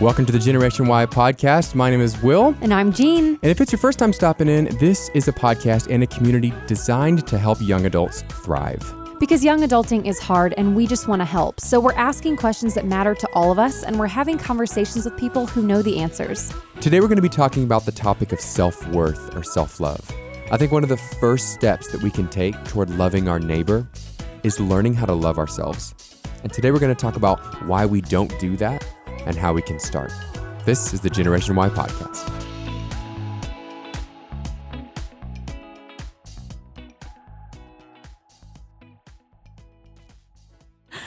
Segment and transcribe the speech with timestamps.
[0.00, 1.74] Welcome to the Generation Y podcast.
[1.74, 2.54] My name is Will.
[2.62, 3.38] And I'm Jean.
[3.42, 6.54] And if it's your first time stopping in, this is a podcast and a community
[6.66, 8.82] designed to help young adults thrive.
[9.18, 11.60] Because young adulting is hard and we just want to help.
[11.60, 15.18] So we're asking questions that matter to all of us and we're having conversations with
[15.18, 16.50] people who know the answers.
[16.80, 20.00] Today, we're going to be talking about the topic of self worth or self love.
[20.50, 23.86] I think one of the first steps that we can take toward loving our neighbor
[24.44, 25.94] is learning how to love ourselves.
[26.42, 28.86] And today, we're going to talk about why we don't do that
[29.26, 30.12] and how we can start.
[30.64, 32.28] This is the Generation Y podcast.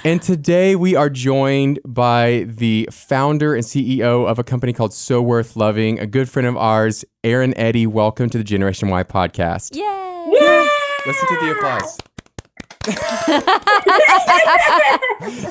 [0.06, 5.22] And today we are joined by the founder and CEO of a company called So
[5.22, 7.88] Worth Loving, a good friend of ours, Erin Eddy.
[7.88, 9.74] Welcome to the Generation Y podcast.
[9.74, 9.82] Yay!
[9.82, 10.70] Yay!
[11.06, 11.98] Listen to the applause.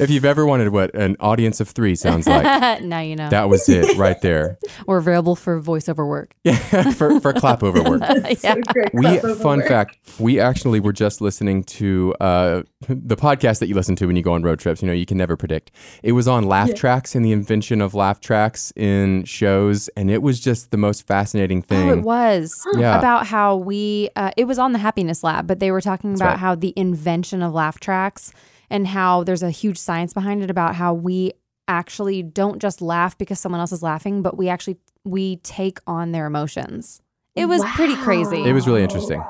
[0.01, 3.29] If you've ever wanted what an audience of three sounds like, now you know.
[3.31, 4.59] that was it right there.
[4.87, 6.35] We're available for voiceover work.
[6.45, 8.03] Yeah, for, for clap over work.
[8.43, 8.57] yeah.
[8.93, 13.97] We fun fact, we actually were just listening to uh, the podcast that you listen
[13.97, 14.83] to when you go on road trips.
[14.83, 15.71] You know, you can never predict.
[16.03, 20.21] It was on laugh tracks and the invention of laugh tracks in shows, and it
[20.21, 21.89] was just the most fascinating thing.
[21.89, 22.99] Oh, it was Yeah.
[22.99, 24.11] about how we.
[24.17, 26.39] Uh, it was on the Happiness Lab, but they were talking about right.
[26.39, 28.33] how the invention of laugh tracks
[28.71, 31.33] and how there's a huge science behind it about how we
[31.69, 36.13] actually don't just laugh because someone else is laughing, but we actually we take on
[36.13, 37.01] their emotions.
[37.35, 38.43] It was pretty crazy.
[38.45, 39.23] It was really interesting.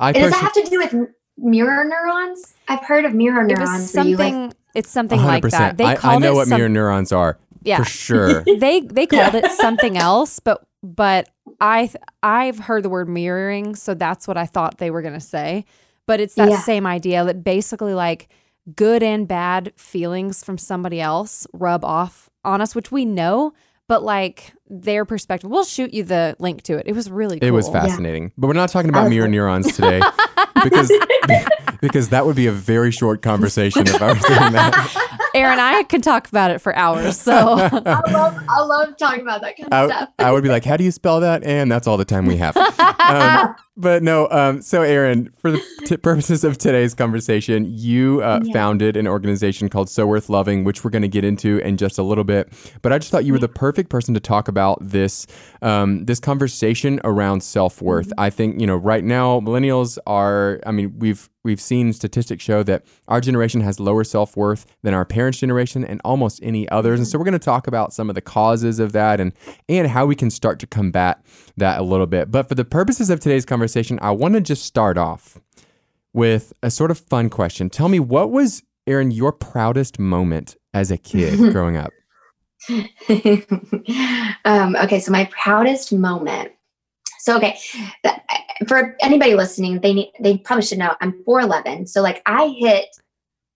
[0.00, 0.94] I Does that have to do with
[1.36, 2.54] mirror neurons?
[2.68, 3.68] I've heard of mirror It neurons.
[3.70, 4.58] was where you, like- something.
[4.74, 5.50] it's something like 100%.
[5.50, 5.76] that.
[5.76, 7.78] They I, called I know it what some- mirror neurons are Yeah.
[7.78, 8.44] for sure.
[8.58, 11.28] they they called it something else, but but
[11.60, 11.90] I
[12.22, 15.64] I've heard the word mirroring, so that's what I thought they were gonna say.
[16.06, 16.58] But it's that Yeah.
[16.60, 18.28] same idea that basically like
[18.76, 23.52] good and bad feelings from somebody else rub off on us, which we know,
[23.88, 25.50] but like their perspective.
[25.50, 26.84] We'll shoot you the link to it.
[26.86, 27.48] It was really cool.
[27.48, 28.32] It was fascinating.
[28.38, 30.00] But we're not talking about mirror like- neurons today
[30.62, 30.90] because
[31.80, 35.10] because that would be a very short conversation if I was doing that.
[35.34, 37.20] Erin, I can talk about it for hours.
[37.20, 37.68] So I
[38.10, 40.08] love, I love talking about that kind of I, stuff.
[40.18, 41.42] I would be like, how do you spell that?
[41.44, 42.56] And that's all the time we have.
[42.56, 48.40] Um, but no, um, so Erin, for the t- purposes of today's conversation, you uh,
[48.44, 48.52] Yeah.
[48.52, 51.98] founded an organization called So Worth Loving, which we're going to get into in just
[51.98, 52.52] a little bit.
[52.82, 55.26] But I just thought you were the perfect person to talk about this
[55.62, 58.12] um, this conversation around self worth.
[58.18, 60.60] I think you know right now millennials are.
[60.66, 64.94] I mean, we've we've seen statistics show that our generation has lower self worth than
[64.94, 66.98] our parents' generation and almost any others.
[66.98, 69.32] And so we're going to talk about some of the causes of that and
[69.68, 71.24] and how we can start to combat
[71.56, 72.30] that a little bit.
[72.30, 73.63] But for the purposes of today's conversation,
[74.00, 75.38] I want to just start off
[76.12, 77.68] with a sort of fun question.
[77.70, 81.92] Tell me what was Erin your proudest moment as a kid growing up?
[84.44, 86.52] um, okay, so my proudest moment.
[87.20, 87.58] So okay,
[88.68, 91.88] for anybody listening, they need they probably should know I'm 4'11.
[91.88, 92.88] So like I hit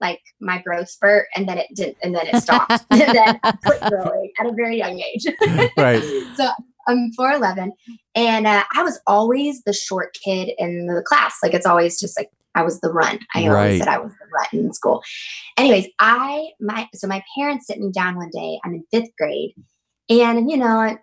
[0.01, 2.85] like my growth spurt and then it didn't and then it stopped.
[2.91, 5.27] and then I quit growing at a very young age.
[5.77, 6.03] Right.
[6.37, 6.51] So
[6.89, 7.71] I'm 4'11
[8.15, 11.37] and uh, I was always the short kid in the class.
[11.43, 13.23] Like it's always just like I was the runt.
[13.35, 13.57] I Right.
[13.57, 15.03] always said I was the runt in school.
[15.57, 18.59] Anyways, I my so my parents sit me down one day.
[18.65, 19.55] I'm in fifth grade,
[20.09, 20.97] and you know,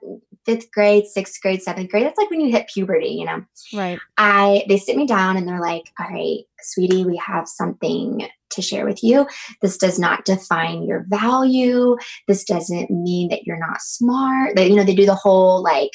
[0.45, 2.05] fifth grade, sixth grade, seventh grade.
[2.05, 3.09] That's like when you hit puberty.
[3.09, 3.99] You know, right.
[4.17, 8.61] I they sit me down and they're like, "All right, sweetie, we have something to
[8.61, 9.27] share with you.
[9.61, 11.97] This does not define your value.
[12.27, 14.55] This doesn't mean that you're not smart.
[14.55, 15.91] They, you know, they do the whole like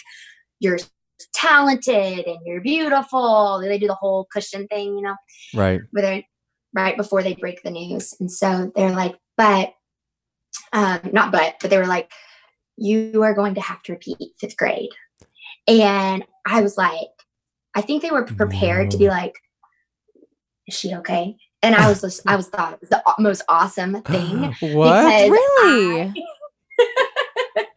[0.61, 0.79] you're
[1.35, 3.61] talented and you're beautiful.
[3.63, 5.17] They do the whole cushion thing, you know,
[5.55, 5.81] Right.
[5.91, 6.23] where
[6.73, 8.15] right before they break the news.
[8.21, 9.73] And so they're like, but
[10.73, 12.11] um, not but, but they were like,
[12.77, 14.91] you are going to have to repeat fifth grade.
[15.67, 17.09] And I was like,
[17.75, 19.35] I think they were prepared to be like,
[20.67, 21.37] is she okay?
[21.63, 24.55] And I was just, I was thought it was the most awesome thing.
[24.61, 25.31] what?
[25.31, 26.03] Really?
[26.03, 26.15] I,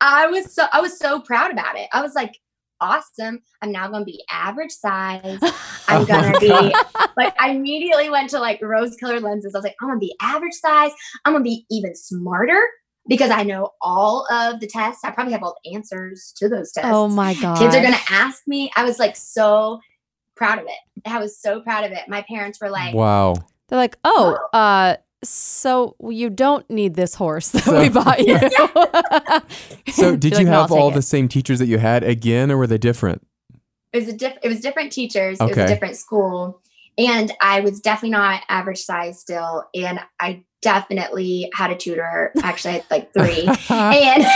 [0.00, 1.88] I was so I was so proud about it.
[1.92, 2.38] I was like,
[2.80, 3.40] awesome.
[3.62, 5.38] I'm now gonna be average size.
[5.88, 6.72] I'm Oh gonna be God.
[7.16, 9.54] like I immediately went to like rose colored lenses.
[9.54, 10.92] I was like, I'm gonna be average size.
[11.24, 12.62] I'm gonna be even smarter
[13.08, 15.02] because I know all of the tests.
[15.04, 16.94] I probably have all the answers to those oh tests.
[16.94, 17.58] Oh my god.
[17.58, 18.70] Kids are gonna ask me.
[18.76, 19.80] I was like so
[20.38, 21.02] proud of it.
[21.08, 22.08] I was so proud of it.
[22.08, 23.34] My parents were like, Wow.
[23.68, 28.38] They're like, oh, uh, so you don't need this horse that So- we bought you.
[29.92, 32.02] So did You're you like, have I'll all the it." same teachers that you had
[32.04, 33.22] again, or were they different?
[33.92, 35.38] it was a diff- it was different teachers.
[35.40, 36.60] It was a different school.
[36.98, 39.64] And I was definitely not average size still.
[39.74, 42.32] And I definitely had a tutor.
[42.42, 43.46] Actually, I had like three.
[43.46, 44.26] and, and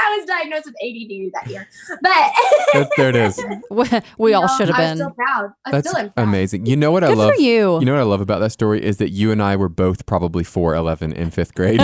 [0.00, 1.68] I was diagnosed with ADD that year.
[2.02, 3.40] But there it is.
[3.70, 3.86] we
[4.18, 4.96] we all know, should have I'm been.
[4.96, 5.52] still proud.
[5.64, 6.12] I That's still proud.
[6.16, 6.66] amazing.
[6.66, 7.34] You know what I love?
[7.34, 7.78] for you.
[7.78, 10.04] You know what I love about that story is that you and I were both
[10.04, 11.80] probably 4'11 in fifth grade.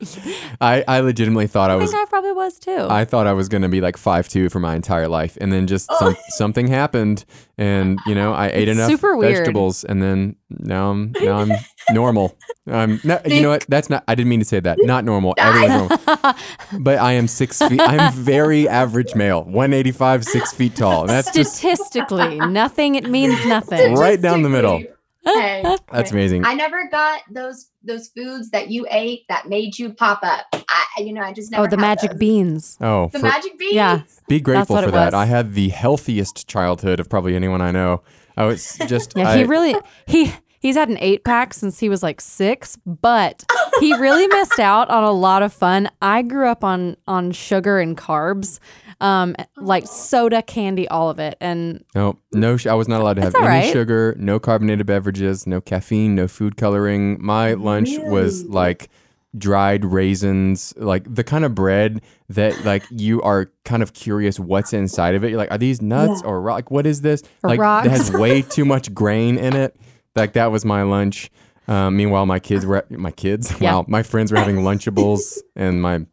[0.60, 2.86] I, I legitimately thought I I was I probably was too.
[2.88, 5.52] I thought I was going to be like five two for my entire life, and
[5.52, 7.24] then just some, something happened,
[7.56, 9.38] and you know I ate It's enough super weird.
[9.38, 11.52] vegetables, and then now I'm now I'm
[11.90, 12.36] normal.
[12.66, 13.64] I'm no, you know what?
[13.68, 14.04] That's not.
[14.06, 14.78] I didn't mean to say that.
[14.82, 15.34] Not normal.
[15.38, 16.34] Everyone's normal,
[16.80, 17.80] but I am six feet.
[17.80, 21.02] I'm very average male, one eighty five, six feet tall.
[21.02, 22.94] And that's just Statistically, nothing.
[22.94, 23.94] It means nothing.
[23.94, 24.82] Right down the middle.
[25.24, 25.62] Hey,
[25.92, 26.16] that's hey.
[26.16, 26.44] amazing.
[26.44, 30.46] I never got those those foods that you ate that made you pop up.
[30.52, 31.66] I, you know, I just oh, never.
[31.66, 32.18] Oh, the had magic those.
[32.20, 32.78] beans.
[32.80, 33.74] Oh, The for- magic beans.
[33.74, 34.02] Yeah.
[34.28, 35.06] be grateful for that.
[35.06, 35.14] was.
[35.14, 38.02] I had the healthiest childhood of probably anyone I know.
[38.36, 39.74] I was just Yeah, I- he really
[40.06, 43.44] he he's had an eight pack since he was like six, but
[43.80, 45.88] he really missed out on a lot of fun.
[46.02, 48.58] I grew up on on sugar and carbs,
[49.00, 53.14] um, like soda, candy, all of it, and No, no, sh- I was not allowed
[53.16, 53.72] to have any right.
[53.72, 57.16] sugar, no carbonated beverages, no caffeine, no food coloring.
[57.24, 58.88] My lunch was like
[59.36, 64.72] dried raisins, like the kind of bread that like you are kind of curious what's
[64.72, 65.28] inside of it.
[65.30, 67.22] You're like, are these nuts or ro- like what is this?
[67.42, 67.86] Or like rocks.
[67.86, 69.76] that has way too much grain in it.
[70.16, 71.30] Like that was my lunch.
[71.68, 73.54] Um, meanwhile, my kids were my kids.
[73.60, 73.74] Yeah.
[73.74, 76.06] Wow, my friends were having Lunchables, and my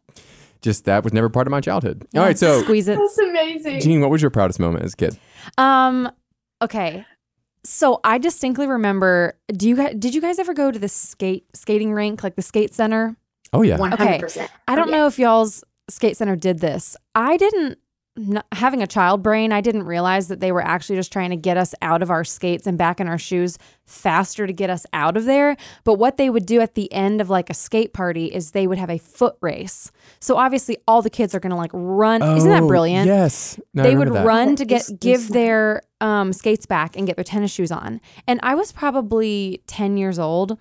[0.66, 2.06] just that was never part of my childhood.
[2.14, 2.98] All right, so squeeze it.
[2.98, 3.80] That's amazing.
[3.80, 5.18] Gene, what was your proudest moment as a kid?
[5.56, 6.10] Um,
[6.60, 7.06] okay.
[7.64, 9.38] So I distinctly remember.
[9.48, 9.94] Do you guys?
[9.98, 13.16] Did you guys ever go to the skate skating rink, like the skate center?
[13.52, 14.50] Oh yeah, One hundred percent.
[14.68, 16.96] I don't know if y'all's skate center did this.
[17.14, 17.78] I didn't.
[18.16, 21.36] N- having a child brain, I didn't realize that they were actually just trying to
[21.36, 24.84] get us out of our skates and back in our shoes faster to get us
[24.92, 25.56] out of there.
[25.84, 28.66] But what they would do at the end of like a skate party is they
[28.66, 29.90] would have a foot race.
[30.20, 32.22] So obviously, all the kids are going to like run.
[32.22, 33.06] Isn't that Oh, brilliant?
[33.06, 33.60] Yes.
[33.74, 34.24] No, they would that.
[34.26, 35.32] run to get is give smart.
[35.34, 38.00] their um, skates back and get their tennis shoes on.
[38.26, 40.58] And I was probably 10 years old.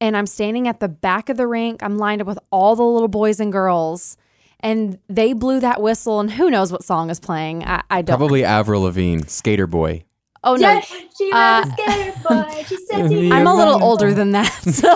[0.00, 1.80] And I'm standing at the back of the rink.
[1.82, 4.16] I'm lined up with all the little boys and girls.
[4.62, 7.64] And they blew that whistle, and who knows what song is playing?
[7.64, 8.16] I, I don't.
[8.16, 10.04] Probably Avril Lavigne, Skater Boy.
[10.44, 12.64] Oh no, Yeah, she was Uh, a scared boy.
[12.66, 13.82] She said to I'm a little man.
[13.82, 14.50] older than that.
[14.62, 14.88] So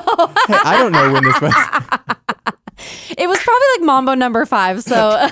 [0.48, 1.54] Hey, I don't know when this was.
[3.18, 4.82] it was probably like Mambo number five.
[4.82, 5.28] So,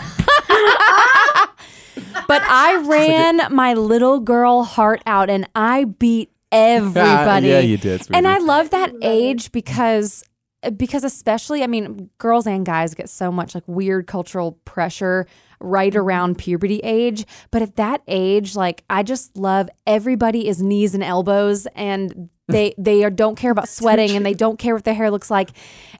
[2.29, 7.49] but I ran my little girl heart out, and I beat everybody.
[7.49, 8.07] yeah, you did.
[8.13, 10.25] and I love that age because
[10.71, 15.27] because especially I mean girls and guys get so much like weird cultural pressure
[15.61, 16.01] right mm-hmm.
[16.01, 17.27] around puberty age.
[17.51, 22.75] But at that age like I just love everybody is knees and elbows and they
[22.79, 25.51] they are, don't care about sweating and they don't care what their hair looks like.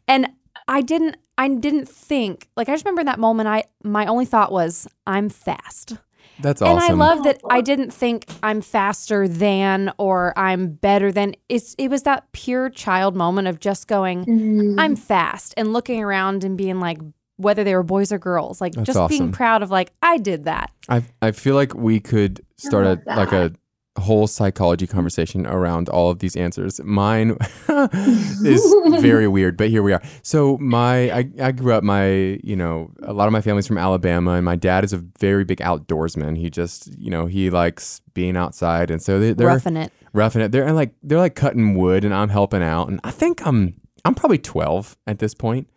[0.07, 0.29] And
[0.69, 4.25] I didn't I didn't think like I just remember in that moment I my only
[4.27, 5.97] thought was I'm fast
[6.45, 6.79] That's awesome.
[6.79, 6.91] and.
[6.91, 11.35] I love that I didn't think I'm faster than or I'm better than.
[11.49, 14.77] It's it was that pure child moment of just going, Mm.
[14.79, 16.99] I'm fast and looking around and being like,
[17.37, 19.09] whether they were boys or girls, like That's just awesome.
[19.19, 20.71] being proud of like I did that.
[20.89, 23.53] I I feel like we could start a love like a
[23.97, 26.81] whole psychology conversation around all of these answers.
[26.83, 27.37] Mine
[27.69, 30.03] is very weird, but here we are.
[30.23, 33.79] So my I, I grew up my you know a lot of my family's from
[33.79, 36.37] Alabama, and my dad is a very big outdoorsman.
[36.37, 39.93] He just you know he likes being outside, and so they, they're Roughing it.
[40.13, 40.53] roughing it.
[40.53, 42.89] They're like they're like cutting wood, and I'm helping out.
[42.89, 45.69] And I think I'm I'm probably 12 at this point.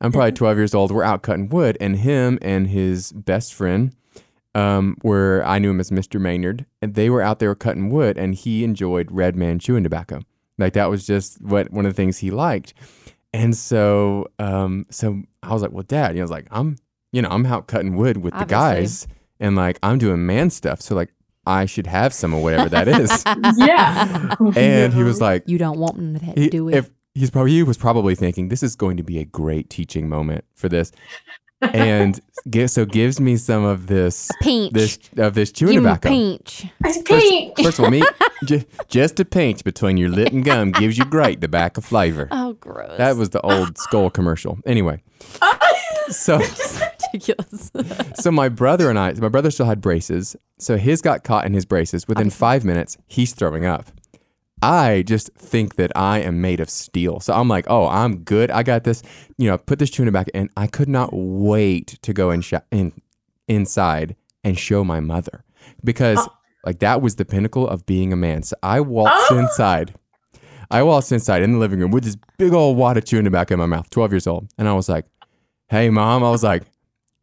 [0.00, 0.36] I'm probably mm-hmm.
[0.44, 0.90] 12 years old.
[0.90, 3.94] We're out cutting wood, and him and his best friend,
[4.56, 6.18] um, were I knew him as Mr.
[6.18, 10.22] Maynard, and they were out there cutting wood, and he enjoyed Red Man chewing tobacco.
[10.56, 12.72] Like that was just what one of the things he liked.
[13.34, 16.78] And so, um, so I was like, well, Dad, you know, I was like, I'm,
[17.12, 19.06] you know, I'm out cutting wood with the guys,
[19.38, 20.80] and like I'm doing man stuff.
[20.80, 21.12] So like
[21.46, 23.24] I should have some of whatever that is.
[23.58, 24.34] yeah.
[24.56, 26.76] and he was like, You don't want them to he, do it.
[26.76, 30.08] if he's probably he was probably thinking this is going to be a great teaching
[30.08, 30.92] moment for this,
[31.62, 32.20] and
[32.50, 34.72] gi- so gives me some of this Pinch.
[34.72, 36.08] this of this chewing Give 'em a tobacco.
[36.08, 36.66] pinch.
[37.04, 37.58] Pink.
[37.62, 38.02] First of all, me
[38.44, 42.28] j- just a pinch between your lip and gum gives you great tobacco flavor.
[42.46, 42.96] Oh, gross.
[42.98, 44.58] That was the old Skoal commercial.
[44.66, 45.02] Anyway,
[46.10, 47.70] so ridiculous.
[48.16, 50.36] so my brother and I, my brother still had braces.
[50.58, 52.06] So his got caught in his braces.
[52.06, 53.86] Within five minutes, he's throwing up.
[54.62, 57.20] I just think that I am made of steel.
[57.20, 58.50] So I'm like, oh, I'm good.
[58.50, 59.02] I got this.
[59.36, 60.48] You know, put this tuna back in.
[60.56, 62.92] I could not wait to go in, sh- in
[63.48, 65.44] inside and show my mother
[65.84, 66.32] because oh.
[66.64, 68.42] Like that was the pinnacle of being a man.
[68.42, 69.38] So I waltzed Oh.
[69.38, 69.94] inside.
[70.68, 73.52] I waltzed inside in the living room with this big old wad of chewing back
[73.52, 74.48] in my mouth, 12 years old.
[74.58, 75.04] And I was like,
[75.68, 76.24] hey, mom.
[76.24, 76.64] I was like,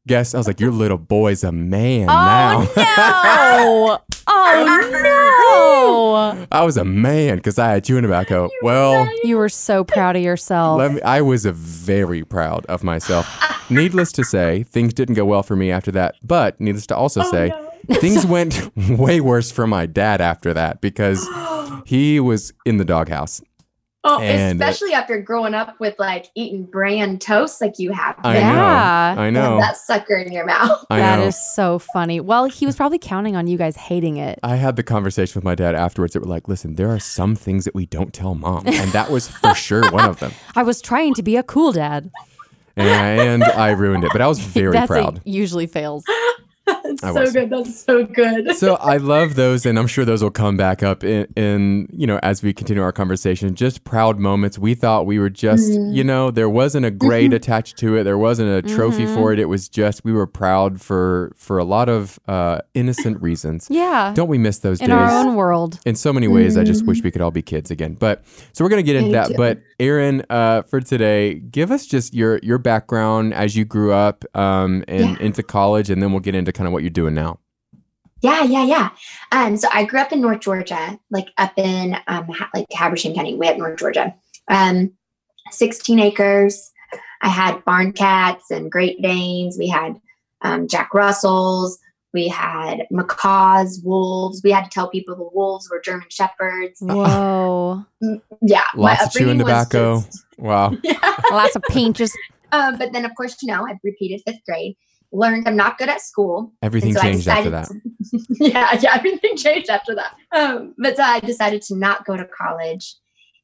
[0.07, 0.33] guess.
[0.33, 4.00] I was like, your little boy's a man oh, now.
[4.25, 5.00] Oh no!
[5.05, 6.48] Oh no!
[6.51, 8.50] I was a man because I had chewing tobacco.
[8.62, 10.79] Well, You were so proud of yourself.
[10.79, 13.27] let me, I was a very proud of myself.
[13.69, 16.15] Needless to say, things didn't go well for me after that.
[16.24, 17.51] But needless to also say,
[17.91, 21.27] things went way worse for my dad after that because
[21.86, 23.41] he was in the doghouse.
[24.05, 28.15] Oh, And- especially after growing up with like eating bran toast like you have.
[28.24, 28.38] I.
[28.38, 29.13] Yeah.
[29.15, 29.22] know.
[29.22, 29.57] I know.
[29.57, 30.86] that sucker in your mouth.
[30.89, 31.25] I That know.
[31.27, 32.19] is so funny.
[32.19, 34.39] Well, he was probably counting on you guys hating it.
[34.43, 37.36] I had the conversation with my dad afterwards that were like, listen, there are some
[37.36, 38.67] things that we don't tell mom.
[38.67, 40.33] And that was for sure one of them.
[40.55, 42.12] I was trying to be a cool dad.
[42.75, 44.12] And I ruined it.
[44.12, 45.17] But I was very That's proud.
[45.17, 46.03] It usually fails.
[46.84, 47.34] That's I so was.
[47.34, 47.50] good.
[47.50, 48.55] That's so good.
[48.55, 52.08] so I love those, and I'm sure those will come back up in, in you
[52.08, 53.53] know as we continue our conversation.
[53.55, 54.58] Just proud moments.
[54.58, 55.93] We thought we were just Mm-hmm.
[55.93, 58.03] you know there wasn't a grade attached to it.
[58.03, 59.15] There wasn't a trophy Mm-hmm.
[59.15, 59.39] for it.
[59.39, 63.67] It was just we were proud for for a lot of uh, innocent reasons.
[63.70, 64.13] Yeah.
[64.15, 64.96] Don't we miss those In days?
[64.96, 65.79] our own world.
[65.86, 67.96] in so many ways, I just wish we could all be kids again.
[67.96, 69.29] But so we're gonna get into that.
[69.29, 69.34] too.
[69.36, 74.24] But Erin, uh, for today, give us just your your background as you grew up
[74.36, 75.25] um, and Yeah.
[75.25, 77.39] into college, and then we'll get into kind of what you're doing now.
[78.22, 78.89] Yeah, yeah, yeah.
[79.33, 83.13] Um, so I grew up in North Georgia, like up in um, ha- like Habersham
[83.13, 84.15] County, way up North Georgia.
[84.48, 84.93] Um,
[85.51, 86.72] 16 acres.
[87.22, 89.57] I had barn cats and Great Danes.
[89.57, 90.00] We had
[90.41, 91.79] um, Jack Russells.
[92.13, 94.41] We had macaws, wolves.
[94.43, 96.79] We had to tell people the wolves were German shepherds.
[96.79, 97.86] Whoa.
[98.41, 100.01] Yeah, Lots of chewing tobacco.
[100.01, 100.75] just- Wow.
[100.83, 101.15] yeah.
[101.31, 102.15] Lots of pinches.
[102.53, 104.77] Um, but then, of course, you know, I repeated fifth grade.
[105.13, 106.51] Learned I'm not good at school.
[106.63, 107.67] Everything so changed after that.
[107.67, 107.82] to-
[108.39, 110.15] yeah, yeah, everything changed after that.
[110.36, 112.96] Um, but so I decided to not go to college,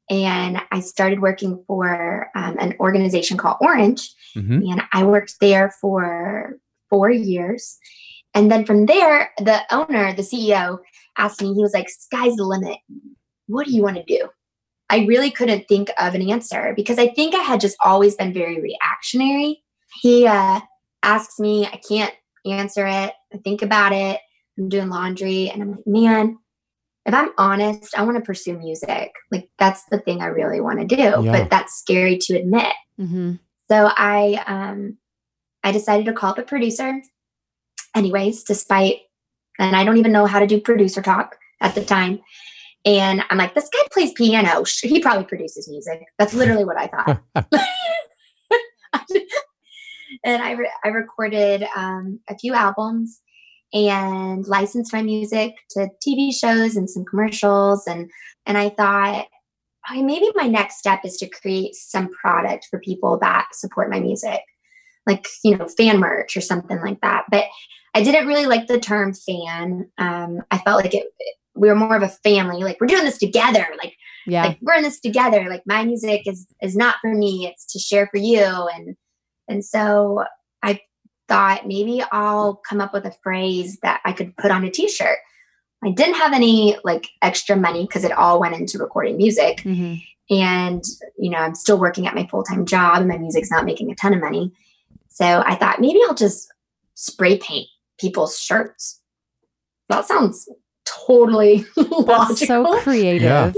[0.09, 5.71] and I started working for um, an organization called Orange, hmm and I worked there
[5.79, 6.57] for
[6.89, 7.77] four years.
[8.33, 10.79] And then from there, the owner, the CEO,
[11.17, 11.53] asked me.
[11.53, 12.77] He was like, "Sky's the limit.
[13.47, 14.29] What do you want to do?"
[14.89, 18.33] I really couldn't think of an answer because I think I had just always been
[18.33, 19.63] very reactionary.
[20.01, 20.61] He uh,
[21.03, 22.13] asks me, I can't
[22.45, 23.13] answer it.
[23.33, 24.19] I think about it.
[24.57, 26.37] I'm doing laundry, and I'm like, man,
[27.05, 29.13] if I'm honest, I want to pursue music.
[29.31, 31.31] Like that's the thing I really want to do, Yeah.
[31.31, 32.73] but that's scary to admit.
[32.97, 33.33] hmm
[33.69, 34.97] So I um
[35.63, 37.01] I decided to call up a producer.
[37.95, 38.97] Anyways, despite
[39.57, 42.19] and I don't even know how to do producer talk at the time.
[42.85, 44.63] And I'm like, this guy plays piano.
[44.81, 46.01] He probably produces music.
[46.17, 47.21] That's literally what I thought.
[50.23, 53.21] and I, re- I recorded um, a few albums
[53.73, 57.85] and licensed my music to TV shows and some commercials.
[57.87, 58.09] And
[58.45, 59.27] and I thought,
[59.89, 63.99] okay, maybe my next step is to create some product for people that support my
[63.99, 64.41] music,
[65.05, 67.25] like you know, fan merch or something like that.
[67.29, 67.45] But
[67.93, 69.89] I didn't really like the term fan.
[69.97, 71.07] Um, I felt like it.
[71.55, 72.63] We were more of a family.
[72.63, 73.65] Like we're doing this together.
[73.83, 73.93] Like
[74.25, 74.45] Yeah.
[74.47, 77.79] like we're in this together like my music is is not for me it's to
[77.79, 78.95] share for you and
[79.49, 80.23] and so
[80.63, 80.79] i
[81.27, 85.17] thought maybe i'll come up with a phrase that i could put on a t-shirt.
[85.83, 89.61] I didn't have any like extra money because it all went into recording music.
[89.61, 89.95] Hmm
[90.29, 90.83] and
[91.17, 93.95] you know i'm still working at my full-time job and my music's not making a
[93.95, 94.51] ton of money.
[95.07, 96.51] So i thought maybe i'll just
[96.93, 97.67] spray paint
[97.99, 99.01] people's shirts.
[99.89, 100.47] That sounds
[100.85, 102.45] totally That's logical.
[102.47, 103.55] so creative.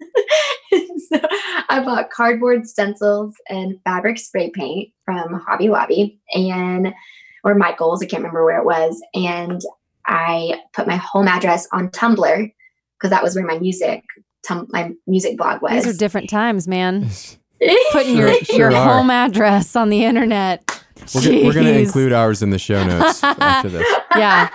[1.12, 1.20] so
[1.68, 6.92] I bought cardboard stencils and fabric spray paint from Hobby Lobby and
[7.44, 9.00] or Michael's, I can't remember where it was.
[9.14, 9.60] And
[10.06, 12.52] I put my home address on Tumblr
[12.98, 14.04] because that was where my music
[14.46, 15.84] tum- my music blog was.
[15.84, 17.08] These are different times, man.
[17.92, 18.94] Putting Sure- your, sure your are.
[18.96, 20.64] home address on the internet.
[21.14, 23.86] We're, go- we're going to include ours in the show notes after this.
[24.16, 24.48] Yeah.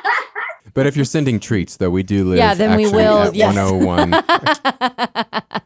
[0.74, 2.38] But if you're sending treats, though, we do live.
[2.38, 3.56] Yeah, then we will, At yes.
[3.56, 5.64] 101.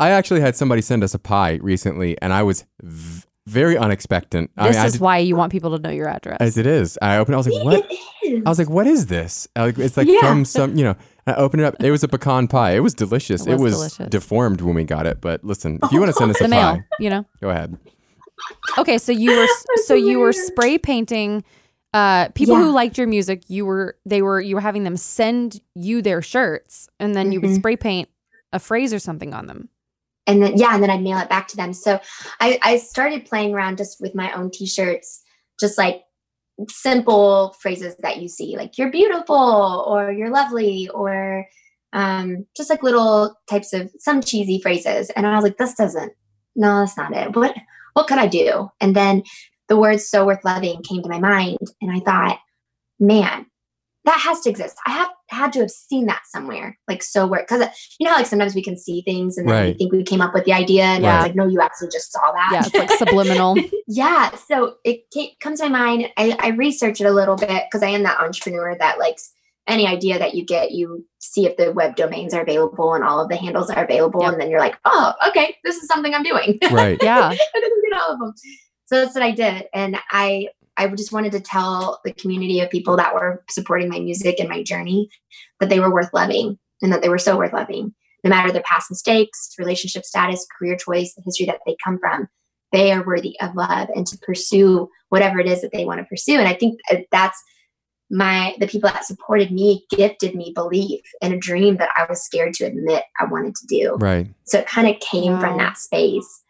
[0.00, 4.50] I actually had somebody send us a pie recently, and I was v- very unexpectant.
[4.56, 6.36] I this mean, is did- why you want people to know your address.
[6.40, 6.98] as it is.
[7.02, 7.34] I opened.
[7.34, 8.42] it, I was like, "What?" It is.
[8.46, 10.20] I was like, "What is this?" Like, It's like Yeah.
[10.20, 10.94] from some, you know.
[11.26, 11.76] I opened it up.
[11.82, 12.72] It was a pecan pie.
[12.72, 13.46] It was delicious.
[13.46, 14.08] It It was was, delicious.
[14.10, 15.20] deformed when we got it.
[15.20, 17.24] But listen, if you want to send us the a mail, pie, you know.
[17.40, 17.76] go ahead.
[18.78, 19.46] Okay, so you were
[19.86, 21.44] so you were spray painting
[21.94, 22.62] uh people Yeah.
[22.64, 26.22] who liked your music, you were they were you were having them send you their
[26.22, 27.56] shirts and then you would Mhm.
[27.56, 28.08] spray paint
[28.52, 29.68] a phrase or something on them.
[30.26, 31.72] and then yeah, and then I'd mail it back to them.
[31.72, 32.00] So
[32.40, 35.22] I, I started playing around just with my own t-shirts,
[35.58, 36.02] just like
[36.68, 41.46] simple phrases that you see, like you're beautiful or you're lovely or
[41.92, 45.10] um, just like little types of some cheesy phrases.
[45.10, 46.12] And I was like, this doesn't,
[46.54, 47.34] no, that's not it.
[47.34, 47.56] What
[47.94, 48.70] what could I do?
[48.80, 49.22] And then
[49.68, 51.58] the words so worth loving came to my mind.
[51.80, 52.38] And I thought,
[52.98, 53.46] man,
[54.04, 54.76] that has to exist.
[54.86, 57.66] I have had to have seen that somewhere, like so where because
[57.98, 59.66] you know, like sometimes we can see things and then Right.
[59.68, 61.16] we think we came up with the idea, and Yeah.
[61.18, 62.50] it's like, no, you actually just saw that.
[62.52, 63.56] Yeah, it's like subliminal.
[63.88, 67.64] yeah so it ca- comes to my mind i, I research it a little bit
[67.68, 69.32] because i am that entrepreneur that likes
[69.66, 73.20] any idea that you get you see if the web domains are available and all
[73.20, 74.32] of the handles are available Yep.
[74.32, 76.98] and then you're like oh okay this is something i'm doing Right.
[77.02, 77.28] Yeah.
[77.54, 78.32] I didn't get all of them.
[78.86, 79.64] So that's what I did.
[79.74, 83.98] And I I just wanted to tell the community of people that were supporting my
[83.98, 85.08] music and my journey
[85.60, 87.94] that they were worth loving and that they were so worth loving.
[88.24, 92.28] No matter their past mistakes, relationship status, career choice, the history that they come from,
[92.70, 96.06] they are worthy of love and to pursue whatever it is that they want to
[96.06, 96.38] pursue.
[96.38, 97.42] And I think that's
[98.10, 102.22] my the people that supported me gifted me belief in a dream that I was
[102.22, 103.96] scared to admit I wanted to do.
[103.96, 104.28] Right.
[104.44, 105.40] So it kind of came Wow.
[105.40, 106.42] from that space.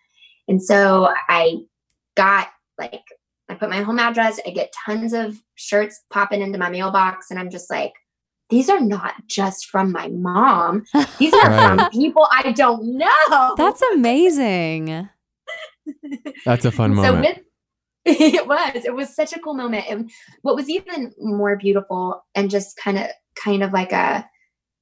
[0.48, 1.58] And so I
[2.16, 2.48] got
[2.78, 3.02] like,
[3.52, 7.38] I put my home address, I get tons of shirts popping into my mailbox, and
[7.38, 7.92] I'm just like,
[8.48, 10.84] these are not just from my mom.
[11.18, 11.78] These are Right.
[11.78, 13.54] from people I don't know.
[13.56, 15.08] That's amazing.
[16.46, 17.36] That's a fun so moment.
[17.36, 17.44] with
[18.20, 20.10] it was it was such a cool moment and
[20.42, 23.06] what was even more beautiful and just kind of
[23.36, 24.28] kind of like a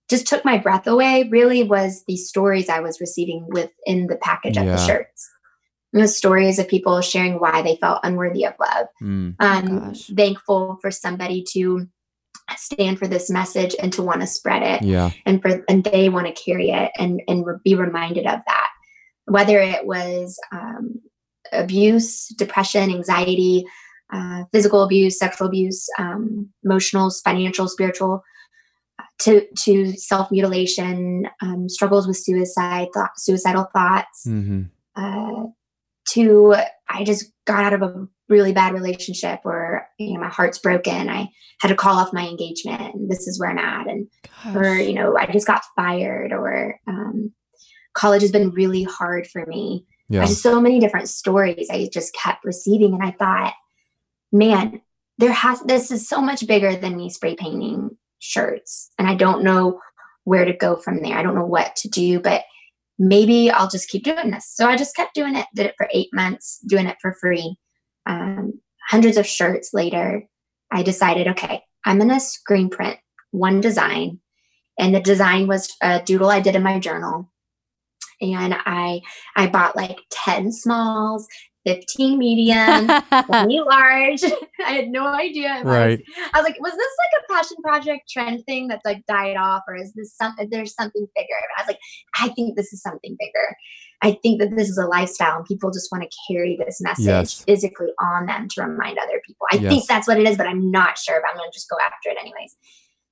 [0.08, 4.56] just took my breath away really was the stories i was receiving within the package
[4.56, 5.28] of the shirts
[5.92, 9.34] it was stories of people sharing why they felt unworthy of love Mm.
[9.40, 10.06] i'm gosh.
[10.16, 11.86] thankful for somebody to
[12.56, 15.10] stand for this message and to want to spread it Yeah.
[15.26, 18.68] and for and they want to carry it and and re- be reminded of that
[19.26, 21.00] whether it was um,
[21.52, 23.64] abuse depression anxiety
[24.12, 28.22] uh, physical abuse sexual abuse um, emotional financial spiritual
[28.98, 34.62] uh, to to self-mutilation um, struggles with suicide thought, suicidal thoughts hmm
[34.96, 35.44] uh,
[36.08, 36.56] to
[36.88, 41.08] I just got out of a really bad relationship where you know my heart's broken.
[41.08, 41.28] I
[41.60, 43.88] had to call off my engagement, and this is where I'm at.
[43.88, 44.08] And
[44.54, 47.32] or you know I just got fired, or um,
[47.94, 49.84] college has been really hard for me.
[50.08, 50.24] Yeah.
[50.24, 53.54] So many different stories I just kept receiving, and I thought,
[54.32, 54.80] man,
[55.18, 59.44] there has this is so much bigger than me spray painting shirts, and I don't
[59.44, 59.80] know
[60.24, 61.16] where to go from there.
[61.16, 62.44] I don't know what to do, but
[63.00, 64.46] maybe I'll just keep doing this.
[64.46, 65.46] So I just kept doing it.
[65.54, 67.56] Did it for eight months, doing it for free.
[68.06, 70.28] Um, hundreds of shirts later,
[70.70, 72.98] I decided, okay, I'm gonna screen print
[73.30, 74.20] one design,
[74.78, 77.30] and the design was a doodle I did in my journal
[78.20, 79.00] and I
[79.36, 81.26] I bought like 10 smalls,
[81.66, 82.88] 15 medium,
[83.26, 84.22] 20 large.
[84.66, 85.56] I had no idea.
[85.56, 86.02] if I was- Right.
[86.32, 89.62] I was like, was this like a passion project trend thing that's like died off,
[89.68, 90.48] or is this something?
[90.50, 91.28] There's something bigger.
[91.56, 91.78] I was like,
[92.20, 93.56] I think this is something bigger.
[94.02, 97.04] I think that this is a lifestyle, and people just want to carry this message
[97.04, 97.44] Yes.
[97.44, 99.46] physically on them to remind other people.
[99.52, 99.70] I Yes.
[99.70, 101.20] think that's what it is, but I'm not sure.
[101.20, 102.56] But I'm going to just go after it anyways.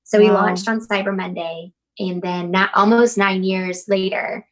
[0.04, 0.36] So we Wow.
[0.36, 4.47] launched on Cyber Monday, and then not almost nine years later,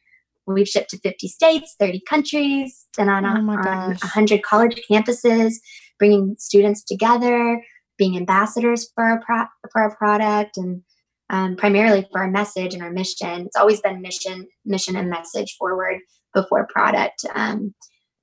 [0.53, 5.55] we've shipped to 50 states, 30 countries, been on, Oh on 100 college campuses,
[5.99, 7.61] bringing students together,
[7.97, 10.81] being ambassadors for our, pro- for our product, and
[11.29, 13.41] um, primarily for our message and our mission.
[13.47, 15.97] It's always been mission, mission and message forward
[16.33, 17.25] before product.
[17.35, 17.73] Um,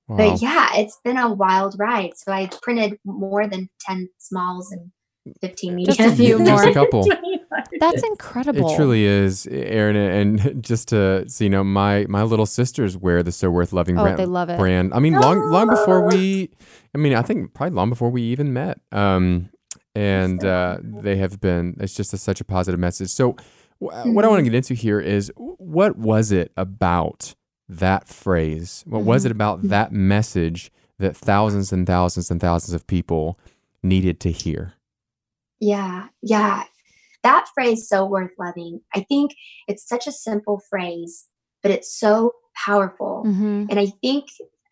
[0.06, 0.16] Wow.
[0.18, 2.10] But yeah, it's been a wild ride.
[2.16, 4.90] So I printed more than 10 smalls and
[5.40, 5.96] 15 mediums.
[5.96, 6.68] Just a few Just more.
[6.68, 7.08] a couple.
[7.80, 8.70] That's incredible.
[8.72, 9.96] It truly is, Erin.
[9.96, 13.98] And just to so you know, my my little sisters wear the So Worth Loving
[13.98, 14.18] Oh, brand.
[14.18, 14.58] they love it.
[14.58, 14.92] brand.
[14.94, 16.50] I mean, long long before we.
[16.94, 18.78] I mean, I think probably long before we even met.
[18.92, 19.50] Um,
[19.94, 21.76] and uh, they have been.
[21.80, 23.10] It's just a, such a positive message.
[23.10, 23.36] So,
[23.78, 27.34] wh- what I want to get into here is what was it about
[27.68, 28.82] that phrase?
[28.86, 29.26] What was Mhm.
[29.26, 33.38] it about that message that thousands and thousands and thousands of people
[33.82, 34.74] needed to hear?
[35.60, 36.64] Yeah, yeah.
[37.24, 39.34] That phrase, so worth loving, I think
[39.66, 41.26] it's such a simple phrase,
[41.62, 43.24] but it's so powerful.
[43.26, 43.66] Mhm.
[43.70, 44.26] And I think,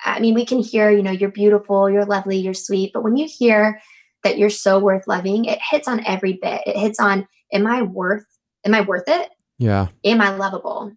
[0.05, 3.17] I mean, we can hear, you know, you're beautiful, you're lovely, you're sweet, but when
[3.17, 3.81] you hear
[4.23, 6.63] that you're so worth loving, it hits on every bit.
[6.67, 8.27] It hits on, am I worth,
[8.65, 9.31] am I worth it?
[9.59, 9.89] Yeah.
[10.05, 10.93] Am I lovable?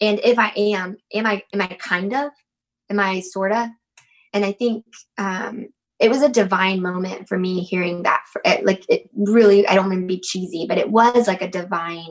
[0.00, 2.32] And if I am, am I, am I kind of?
[2.90, 3.70] Am I sorta?
[4.32, 4.84] And I think
[5.18, 5.68] um,
[6.02, 8.24] it was a divine moment for me hearing that.
[8.32, 11.40] For, it, like it really, I don't want to be cheesy, but it was like
[11.42, 12.10] a divine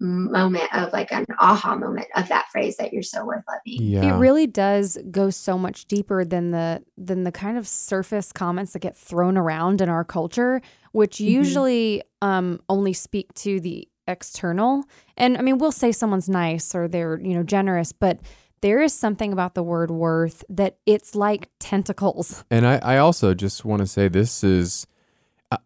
[0.00, 3.86] moment of like an aha moment of that phrase that you're so worth loving.
[3.86, 4.16] Yeah.
[4.16, 8.72] It really does go so much deeper than the than the kind of surface comments
[8.72, 10.60] that get thrown around in our culture,
[10.92, 11.26] which Mhm.
[11.26, 14.84] usually um, only speak to the external.
[15.16, 18.18] And I mean, we'll say someone's nice or they're you know generous, but
[18.62, 22.44] there is something about the word worth that it's like tentacles.
[22.50, 24.86] And I, I also just want to say this is,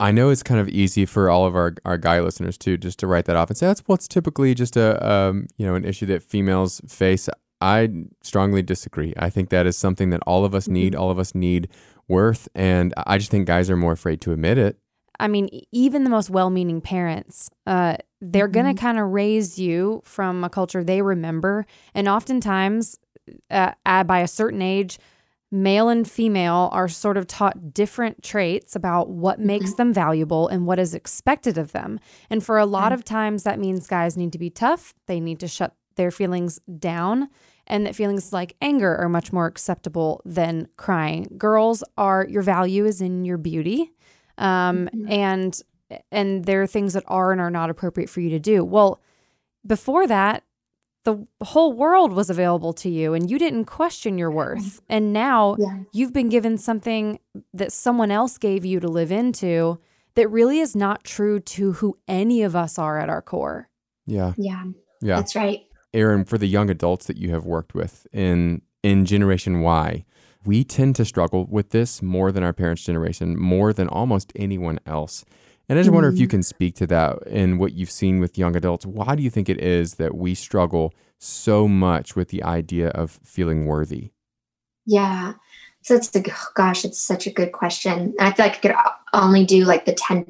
[0.00, 2.98] I- know it's kind of easy for all of our, our guy listeners too, just
[3.00, 5.84] to write that off and say that's what's typically just a um, you know an
[5.84, 7.28] issue that females face.
[7.60, 7.88] I
[8.22, 9.14] strongly disagree.
[9.16, 10.94] I think that is something that all of us need.
[10.94, 11.68] All of us need
[12.08, 14.78] worth, and I just think guys are more afraid to admit it.
[15.18, 20.44] I mean, even the most well-meaning parents, uh, they're gonna kind of raise you from
[20.44, 22.98] a culture they remember, and oftentimes,
[23.50, 24.98] uh, at, by a certain age,
[25.52, 30.66] male and female are sort of taught different traits about what makes them valuable and
[30.66, 32.00] what is expected of them.
[32.28, 34.92] And for a lot of times, that means guys need to be tough.
[35.06, 37.28] They need to shut their feelings down.
[37.66, 41.34] And that feelings like anger are much more acceptable than crying.
[41.36, 43.92] Girls are your value is in your beauty
[44.38, 45.60] um, and
[46.10, 48.64] and there are things that are and are not appropriate for you to do.
[48.64, 49.00] Well,
[49.66, 50.42] before that,
[51.04, 54.80] the whole world was available to you, and you didn't question your worth.
[54.88, 55.78] And now Yeah.
[55.92, 57.20] you've been given something
[57.54, 59.78] that someone else gave you to live into
[60.16, 63.68] that really is not true to who any of us are at our core.
[64.06, 64.64] Yeah, Yeah.
[65.00, 65.16] yeah.
[65.16, 65.60] That's right.
[65.94, 70.04] Erin, for the young adults that you have worked with in in Generation Y,
[70.46, 74.78] we tend to struggle with this more than our parents' generation, more than almost anyone
[74.86, 75.24] else.
[75.68, 76.30] And I just wonder if you mm-hmm.
[76.30, 78.86] can speak to that and what you've seen with young adults.
[78.86, 83.18] Why do you think it is that we struggle so much with the idea of
[83.24, 84.10] feeling worthy?
[84.84, 85.34] Yeah.
[85.82, 88.14] So it's a oh gosh, it's such a good question.
[88.18, 88.74] And I feel like I could
[89.12, 90.26] only do like the 10%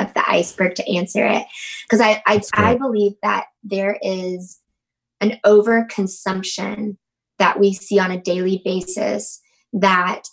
[0.00, 1.44] of the iceberg to answer it.
[1.84, 4.60] Because I I, I believe that there is
[5.20, 6.96] an overconsumption
[7.38, 9.41] that we see on a daily basis
[9.72, 10.24] that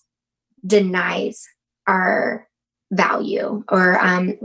[0.65, 1.47] denies
[1.87, 2.47] our
[2.91, 4.35] value or um,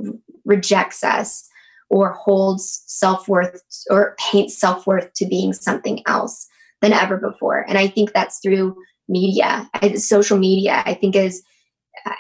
[0.45, 1.49] rejects us
[1.91, 6.47] or holds self-worth or paints self-worth to being something else
[6.83, 8.77] than ever before and i think that's through
[9.09, 11.43] media social media i think is
[12.05, 12.13] uh,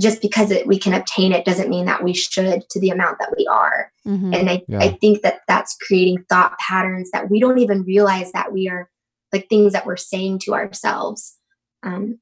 [0.00, 3.18] just because it, we can obtain it doesn't mean that we should to the amount
[3.18, 4.34] that we are Mhm.
[4.34, 4.78] and I, Yeah.
[4.78, 8.88] I think that that's creating thought patterns that we don't even realize that we are
[9.32, 11.36] like things that we're saying to ourselves
[11.82, 12.18] um,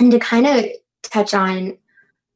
[0.00, 0.66] and to kind of
[1.02, 1.76] touch on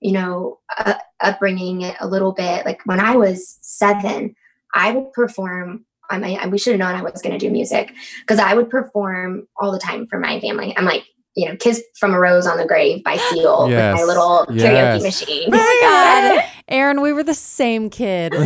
[0.00, 4.34] you know uh, upbringing it a little bit like when i was seven
[4.74, 7.94] i would perform I mean, we should have known I was going to do music
[8.20, 10.76] because I would perform all the time for my family.
[10.76, 11.04] I'm like,
[11.36, 14.66] you know, "Kiss from a Rose on the Grave" by Seal with my little Yes.
[14.66, 15.48] karaoke machine.
[15.52, 16.44] Oh my God.
[16.68, 18.32] Erin, we were the same kid.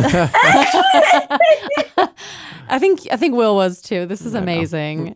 [2.69, 4.05] I think I think Will was too.
[4.05, 5.15] This is amazing.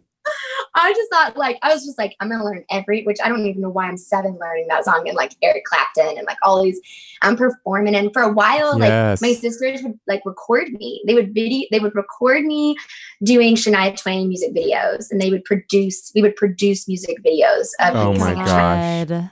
[0.79, 3.45] I just thought like I was just like I'm gonna learn every which I don't
[3.45, 6.63] even know why I'm seven learning that song and like Eric Clapton and like all
[6.63, 6.79] these
[7.21, 9.21] I'm performing and for a while Yes.
[9.21, 12.75] like my sisters would like record me they would video they would record me
[13.23, 17.95] doing Shania Twain music videos and they would produce we would produce music videos of
[17.95, 18.47] Oh my gosh.
[18.47, 19.31] God.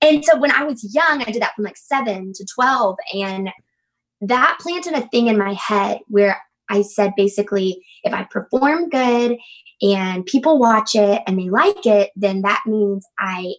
[0.00, 2.96] And so when I was young, I did that from like seven to 12.
[3.14, 3.50] And
[4.20, 9.38] that planted a thing in my head where I said basically, if I perform good
[9.82, 13.54] and people watch it and they like it, then that means I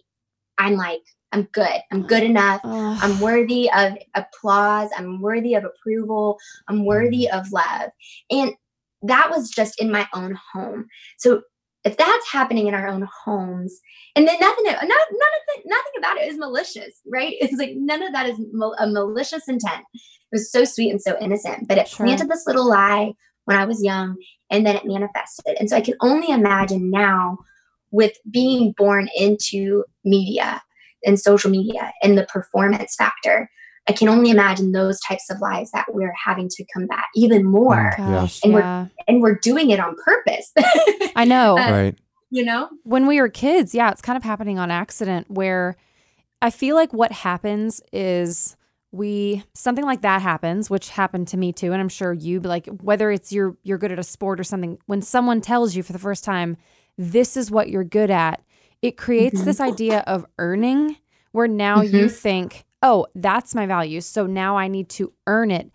[0.58, 1.00] I'm like,
[1.32, 1.80] I'm good.
[1.90, 2.60] I'm good enough.
[2.64, 2.98] Ugh.
[3.00, 4.90] I'm worthy of applause.
[4.96, 6.38] I'm worthy of approval.
[6.68, 6.86] I'm mm.
[6.86, 7.90] worthy of love.
[8.30, 8.52] And
[9.02, 10.86] that was just in my own home.
[11.18, 11.42] So
[11.84, 13.80] if that's happening in our own homes,
[14.14, 17.36] and then nothing, not, none of the, nothing about it is malicious, right?
[17.40, 19.84] It's like none of that is mal- a malicious intent.
[19.94, 20.00] It
[20.32, 22.04] was so sweet and so innocent, but it Sure.
[22.06, 23.14] planted this little lie
[23.46, 24.16] when I was young,
[24.50, 25.56] and then it manifested.
[25.58, 27.38] And so I can only imagine now
[27.90, 30.62] with being born into media
[31.04, 33.50] and social media and the performance factor.
[33.88, 37.94] I can only imagine those types of lies that we're having to combat even more.
[37.98, 38.10] Yeah.
[38.10, 40.52] Gosh, And we're- And we're doing it on purpose.
[41.16, 41.58] I know.
[41.58, 41.98] Uh, right.
[42.30, 42.68] you know?
[42.84, 45.76] when we were kids, yeah, it's kind of happening on accident where
[46.42, 48.56] I feel like what happens is
[48.92, 52.66] we something like that happens, which happened to me too, and I'm sure you, like
[52.66, 55.92] whether it's you're you're good at a sport or something, when someone tells you for
[55.92, 56.56] the first time,
[56.98, 58.42] this is what you're good at,
[58.82, 59.44] it creates Mhm.
[59.44, 60.96] this idea of earning
[61.32, 64.00] where now you think, oh, that's my value.
[64.00, 65.70] So now I need to earn it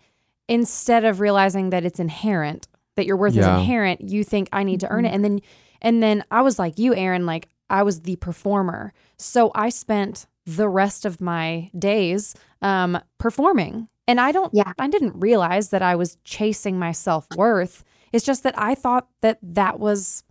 [0.48, 3.40] instead of realizing that it's inherent, that your worth Yeah.
[3.42, 4.02] is inherent.
[4.02, 5.12] You think I need to earn it.
[5.14, 5.40] And then
[5.82, 8.92] and then I was like you, Erin, like I was the performer.
[9.18, 12.34] So I spent the rest of my days
[12.66, 14.72] um, performing And I don't, Yeah.
[14.78, 17.82] I didn't realize that I was chasing my self worth.
[18.12, 20.22] It's just that I thought that that was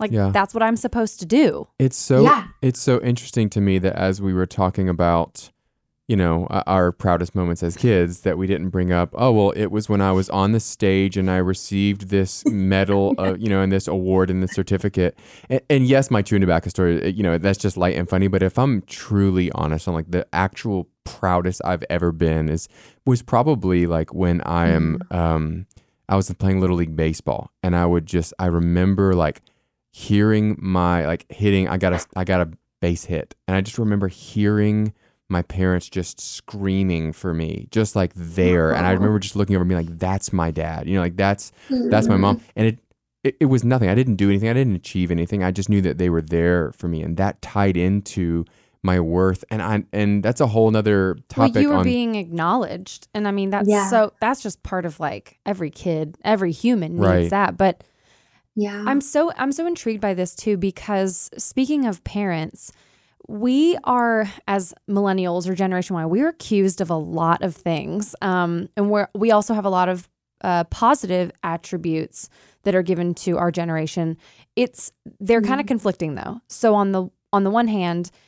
[0.00, 0.30] like, Yeah.
[0.32, 1.68] that's what I'm supposed to do.
[1.78, 2.44] It's so Yeah.
[2.62, 5.50] it's so interesting to me that as we were talking about,
[6.08, 9.10] you know, our proudest moments as kids, that we didn't bring up.
[9.14, 12.42] Oh well, it was when I was on the stage and I received this
[12.74, 15.16] medal, uh, you know, and this award and this certificate.
[15.50, 18.26] And, and yes, my chewing tobacco story, uh, you know, that's just light and funny.
[18.28, 22.68] But if I'm truly honest, on like the actual proudest I've ever been is
[23.06, 25.00] was probably like when I am.
[25.10, 25.66] Um,
[26.08, 29.40] I was playing little league baseball, and I would just I remember like
[29.92, 33.78] hearing my like hitting I got a I got a base hit and I just
[33.78, 34.92] remember hearing
[35.28, 39.62] my parents just screaming for me just like there and I remember just looking over
[39.62, 42.78] and being like that's my dad you know like that's that's my mom and it,
[43.22, 45.82] it it was nothing I didn't do anything I didn't achieve anything I just knew
[45.82, 48.46] that they were there for me and that tied into
[48.82, 52.14] my worth and I and that's a whole nother topic well, you were on being
[52.16, 53.08] acknowledged.
[53.14, 53.88] And I mean, that's Yeah.
[53.88, 57.30] so, that's just part of like every kid, every human needs Right.
[57.30, 57.56] that.
[57.56, 57.84] But
[58.56, 58.84] Yeah.
[58.86, 62.72] I'm so I'm so intrigued by this too because speaking of parents,
[63.28, 68.68] we are as millennials or Generation Y, we're accused of a lot of things, um,
[68.76, 70.08] and we're we also have a lot of
[70.42, 72.28] uh, positive attributes
[72.64, 74.16] that are given to our generation.
[74.56, 74.90] It's
[75.20, 76.40] they're kind of conflicting though.
[76.48, 78.20] So on the on the one hand, w-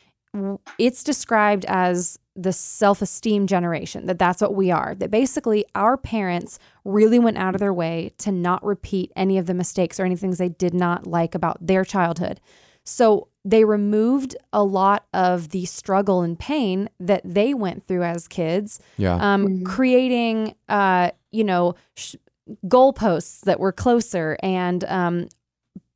[0.79, 6.59] it's described as the self-esteem generation that that's what we are that basically our parents
[6.85, 10.17] really went out of their way to not repeat any of the mistakes or any
[10.17, 12.41] things they did not like about their childhood
[12.83, 18.27] so they removed a lot of the struggle and pain that they went through as
[18.27, 19.65] kids yeah um, Mhm.
[19.67, 22.17] creating uh, you know sh-
[22.67, 25.29] goalposts that were closer and um,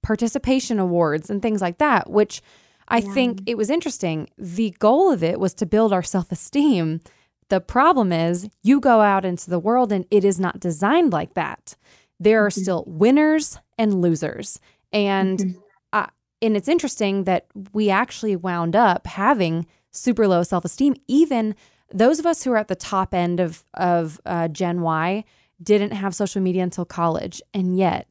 [0.02, 2.40] participation awards and things like that which
[2.88, 3.12] i Yeah.
[3.14, 7.00] think it was interesting the goal of it was to build our self-esteem
[7.48, 11.34] the problem is you go out into the world and it is not designed like
[11.34, 11.76] that
[12.20, 12.60] there are Mhm.
[12.62, 14.58] still winners and losers
[14.92, 15.54] and Mhm.
[15.92, 16.06] uh,
[16.42, 21.54] and it's interesting that we actually wound up having super low self-esteem even
[21.92, 25.24] those of us who are at the top end of of uh, gen y
[25.62, 28.06] didn't have social media until college and yet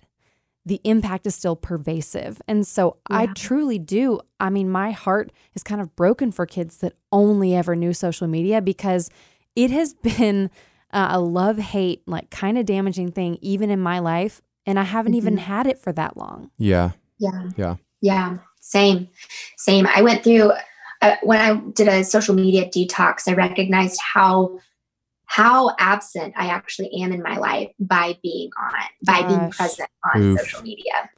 [0.67, 5.63] the impact is still pervasive and so i truly do i mean my heart is
[5.63, 9.10] kind of broken for kids that only ever knew social media because
[9.56, 10.49] it has been
[10.91, 14.84] uh, a love hate like kind of damaging thing even in my life and i
[14.84, 15.39] haven't even Mhm.
[15.51, 17.49] had it for that long yeah Yeah.
[17.58, 17.75] Yeah.
[18.01, 18.38] Yeah.
[18.62, 19.08] Same.
[19.58, 19.88] Same.
[19.88, 20.51] I went through
[21.01, 23.27] uh, when I did a social media detox.
[23.27, 24.60] I recognized how
[25.28, 28.74] how absent I actually am in my life by being on
[29.06, 30.40] by being present on Oof.
[30.40, 31.10] social media.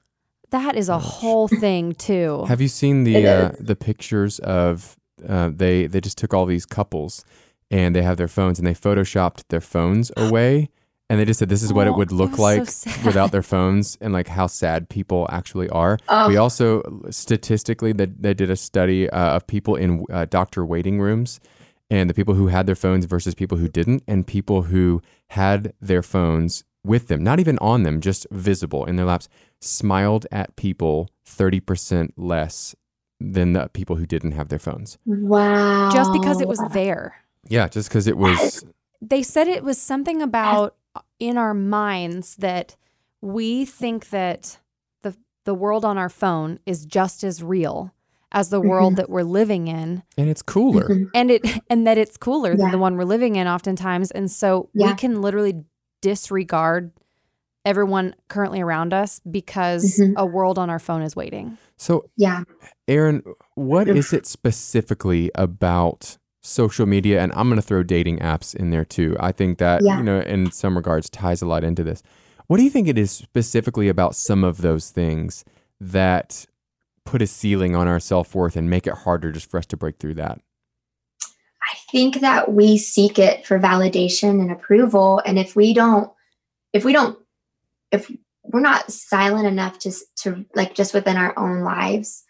[0.52, 1.04] that is a Gosh.
[1.04, 6.18] whole thing too Have you seen the uh, the pictures of uh, they they just
[6.18, 7.24] took all these couples
[7.72, 10.70] and they have their phones and they photoshopped their phones away
[11.12, 13.32] and they just said this is what it Oh, would look was so like without
[13.32, 15.98] their phones and like how sad people actually are.
[16.08, 20.64] Oh, We also statistically that they did a study uh, of people in uh, doctor
[20.66, 21.40] waiting rooms
[21.90, 25.74] and the people who had their phones versus people who didn't and people who had
[25.82, 29.28] their phones with them, not even on them, just visible in their laps,
[29.60, 32.76] smiled at people 30% less
[33.20, 34.98] than the people who didn't have their phones.
[35.06, 35.90] wow.
[35.92, 37.16] just because it was there
[37.50, 38.64] Yeah, just because it was
[39.02, 42.76] they said it was something about uh, in our minds that
[43.22, 44.60] we think that
[45.02, 47.94] the the world on our phone is just as real
[48.32, 50.88] as the world that we're living in and it's cooler.
[50.88, 51.10] Mhm.
[51.16, 54.70] and it and that it's cooler than the one we're living in oftentimes and so
[54.74, 55.64] we can literally
[56.02, 56.92] disregard
[57.66, 60.14] everyone currently around us because Mhm.
[60.16, 62.44] a world on our phone is waiting So Yeah.
[62.90, 63.24] Erin,
[63.56, 67.22] what is it specifically about social media?
[67.22, 69.16] And I'm going to throw dating apps in there too.
[69.20, 69.98] I think that, Yeah.
[69.98, 72.04] you know, in some regards ties a lot into this.
[72.48, 75.46] What do you think it is specifically about some of those things
[75.80, 76.46] that
[77.06, 79.78] put a ceiling on our self worth and make it harder just for us to
[79.78, 80.40] break through that?
[81.62, 85.22] I think that we seek it for validation and approval.
[85.26, 86.12] And if we don't,
[86.74, 87.18] if we don't,
[87.92, 88.12] if
[88.44, 89.92] we're not silent enough to,
[90.24, 92.24] to like just within our own lives,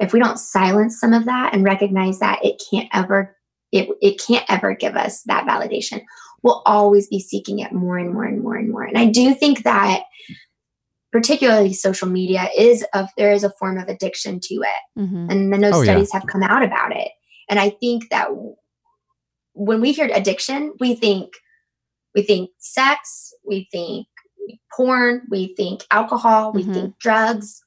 [0.00, 3.36] if we don't silence some of that and recognize that it can't ever,
[3.72, 6.02] it, it can't ever give us that validation,
[6.42, 8.82] we'll always be seeking it more and more and more and more.
[8.82, 10.04] And I do think that
[11.14, 15.30] particularly social media is of there is a form of addiction to it Mhm.
[15.30, 15.92] and then those Oh, yeah.
[15.92, 17.10] studies have come out about it
[17.48, 18.56] and i think that w-
[19.52, 21.26] when we hear addiction we think
[22.16, 24.08] we think sex we think
[24.76, 26.74] porn we think alcohol we Mhm.
[26.74, 27.60] think drugs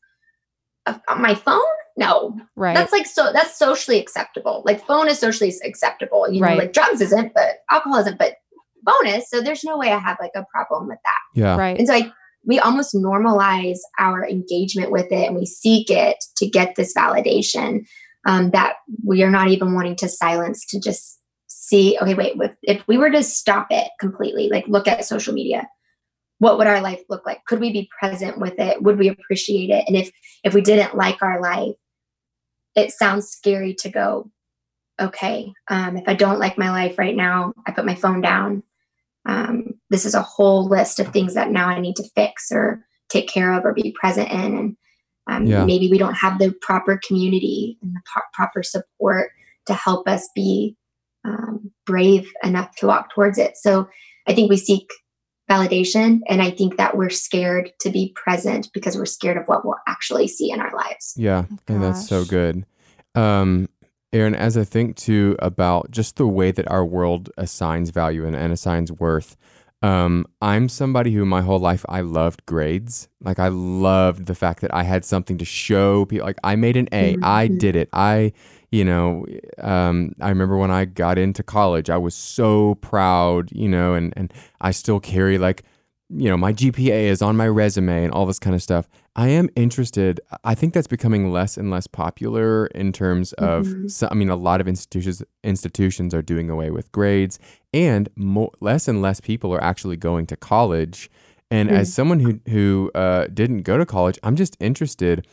[0.86, 5.20] Uh, on my phone no right that's like so that's socially acceptable like phone is
[5.20, 6.58] socially acceptable you know Right.
[6.64, 8.34] like drugs isn't but alcohol isn't but
[8.84, 9.30] bonus.
[9.30, 11.22] So there's no way I have like a problem with that.
[11.42, 11.58] Yeah.
[11.58, 11.78] Right.
[11.78, 12.10] And so I,
[12.48, 17.86] we almost normalize our engagement with it and we seek it to get this validation
[18.26, 22.52] um, that we are not even wanting to silence to just see, okay, wait, if,
[22.64, 25.68] if we were to stop it completely, like look at social media,
[26.40, 27.44] what would our life look like?
[27.46, 28.82] Could we be present with it?
[28.82, 29.84] Would we appreciate it?
[29.88, 30.12] And if
[30.44, 31.76] if we didn't like our life,
[32.76, 34.32] it sounds scary to go,
[35.00, 38.64] okay, um, if I don't like my life right now, I put my phone down.
[39.28, 42.84] Um, this is a whole list of things that now I need to fix or
[43.10, 44.58] take care of or be present in.
[44.58, 44.78] And
[45.28, 45.66] um, Yeah.
[45.66, 49.32] maybe we don't have the proper community and the pro- proper support
[49.66, 50.76] to help us be
[51.26, 53.58] um, brave enough to walk towards it.
[53.58, 53.88] So
[54.28, 54.90] I think we seek
[55.50, 56.20] validation.
[56.28, 59.80] And I think that we're scared to be present because we're scared of what we'll
[59.88, 61.13] actually see in our lives.
[61.18, 62.66] Yeah, and that's so good.
[63.16, 63.70] Um,
[64.13, 68.36] Erin, as I think too about just the way that our world assigns value and,
[68.36, 69.36] and assigns worth,
[69.82, 73.10] um, I'm somebody who my whole life I loved grades.
[73.22, 76.26] Like I loved the fact that I had something to show people.
[76.26, 77.60] Like I made an A, I Mhm.
[77.60, 77.89] did it.
[77.91, 78.32] I,
[78.72, 79.26] you know,
[79.60, 84.13] um, I remember when I got into college, I was so proud, you know, and
[84.15, 85.63] and I still carry like,
[86.10, 88.88] you know, my GPA is on my resume and all this kind of stuff.
[89.15, 90.22] I am interested.
[90.43, 93.65] I think that's becoming less and less popular in terms of.
[93.67, 93.91] Mhm.
[93.91, 97.39] So, I mean, a lot of institutions institutions are doing away with grades,
[97.74, 101.10] and more, less and less people are actually going to college.
[101.52, 101.93] And as Mm.
[101.93, 105.26] someone who who uh, didn't go to college, I'm just interested.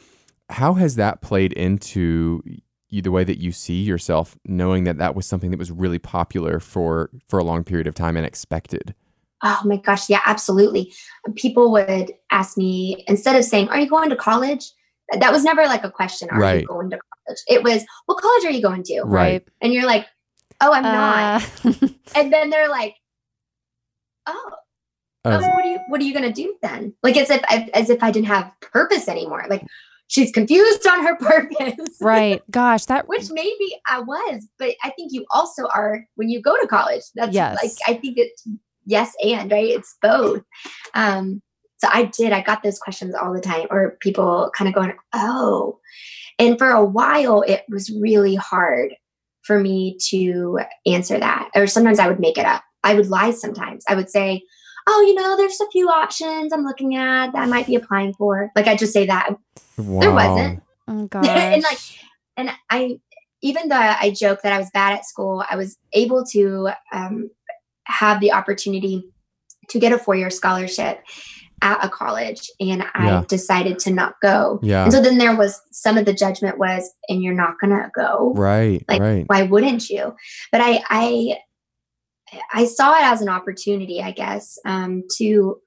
[0.50, 2.42] How has that played into
[2.90, 5.98] you, the way that you see yourself, knowing that that was something that was really
[5.98, 8.94] popular for for a long period of time and expected?
[9.46, 10.92] Oh my gosh, yeah, absolutely.
[11.36, 14.64] People would ask me instead of saying, "Are you going to college?"
[15.20, 16.30] That was never like a question.
[16.30, 16.62] Are Right.
[16.62, 17.38] you going to college?
[17.46, 19.46] It was, "What college are you going to?" Right.
[19.60, 20.06] And you're like,
[20.62, 22.94] "Oh, I'm not." Uh, And then they're like,
[24.26, 24.50] "Oh,
[25.26, 27.42] Uh, oh, what are you what are you going to do then?" Like as if
[27.48, 29.44] I, as if I didn't have purpose anymore.
[29.50, 29.62] Like
[30.06, 31.98] she's confused on her purpose.
[32.00, 32.42] right.
[32.50, 36.58] Gosh, that Which maybe I was, but I think you also are when you go
[36.60, 37.02] to college.
[37.14, 37.58] That's Yes.
[37.62, 38.42] like I think it's
[38.86, 39.70] yes and right.
[39.70, 40.42] It's both.
[40.94, 41.42] Um,
[41.78, 42.32] so I did.
[42.32, 45.78] I got those questions all the time, or people kind of going, "Oh,"
[46.38, 48.94] and for a while it was really hard
[49.42, 51.50] for me to answer that.
[51.54, 52.62] Or sometimes I would make it up.
[52.82, 53.32] I would lie.
[53.32, 54.42] Sometimes I would say.
[54.86, 58.12] Oh, you know, there's a few options I'm looking at that I might be applying
[58.12, 58.50] for.
[58.54, 59.34] Like I just say that
[59.78, 60.62] there wasn't.
[60.88, 61.26] oh gosh.
[61.26, 61.78] And, like,
[62.36, 62.98] and I,
[63.42, 67.30] even though I joke that I was bad at school, I was able to um,
[67.86, 69.04] have the opportunity
[69.70, 71.00] to get a four year scholarship
[71.62, 73.22] at a college, and I Yeah.
[73.26, 74.58] decided to not go.
[74.62, 74.84] Yeah.
[74.84, 78.34] And so then there was some of the judgment was, and you're not gonna go.
[78.36, 78.84] Right.
[78.88, 79.24] like, right.
[79.26, 80.14] Why wouldn't you?
[80.52, 81.38] But I, I,
[82.52, 85.58] I saw it as an opportunity, I guess, um, to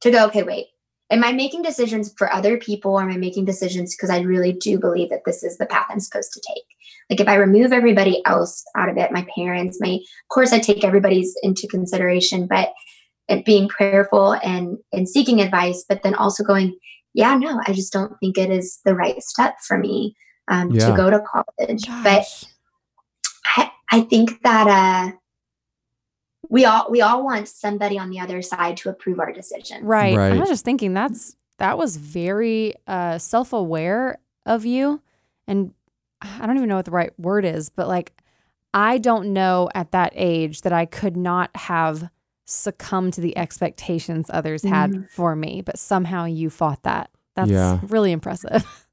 [0.00, 0.26] to go.
[0.26, 0.66] Okay, wait.
[1.10, 4.52] Am I making decisions for other people, or am I making decisions because I really
[4.52, 6.64] do believe that this is the path I'm supposed to take?
[7.10, 10.58] Like if I remove everybody else out of it, my parents, my of course I
[10.58, 12.72] take everybody's into consideration, but
[13.28, 16.76] it being prayerful and and seeking advice, but then also going,
[17.12, 20.16] yeah, no, I just don't think it is the right step for me
[20.48, 20.86] um, Yeah.
[20.90, 21.86] to go to college.
[22.02, 22.26] But
[23.56, 25.16] I, I think that uh,
[26.48, 29.84] we all we all want somebody on the other side to approve our decision.
[29.84, 30.14] Right.
[30.14, 30.40] I Right.
[30.40, 35.00] was just thinking that's that was very uh self-aware of you
[35.46, 35.72] and
[36.40, 38.12] I don't even know what the right word is, but like
[38.72, 42.08] I don't know at that age that I could not have
[42.46, 45.08] succumbed to the expectations others had Mhm.
[45.10, 47.10] for me, but somehow you fought that.
[47.36, 47.78] That's Yeah.
[47.88, 48.64] really impressive.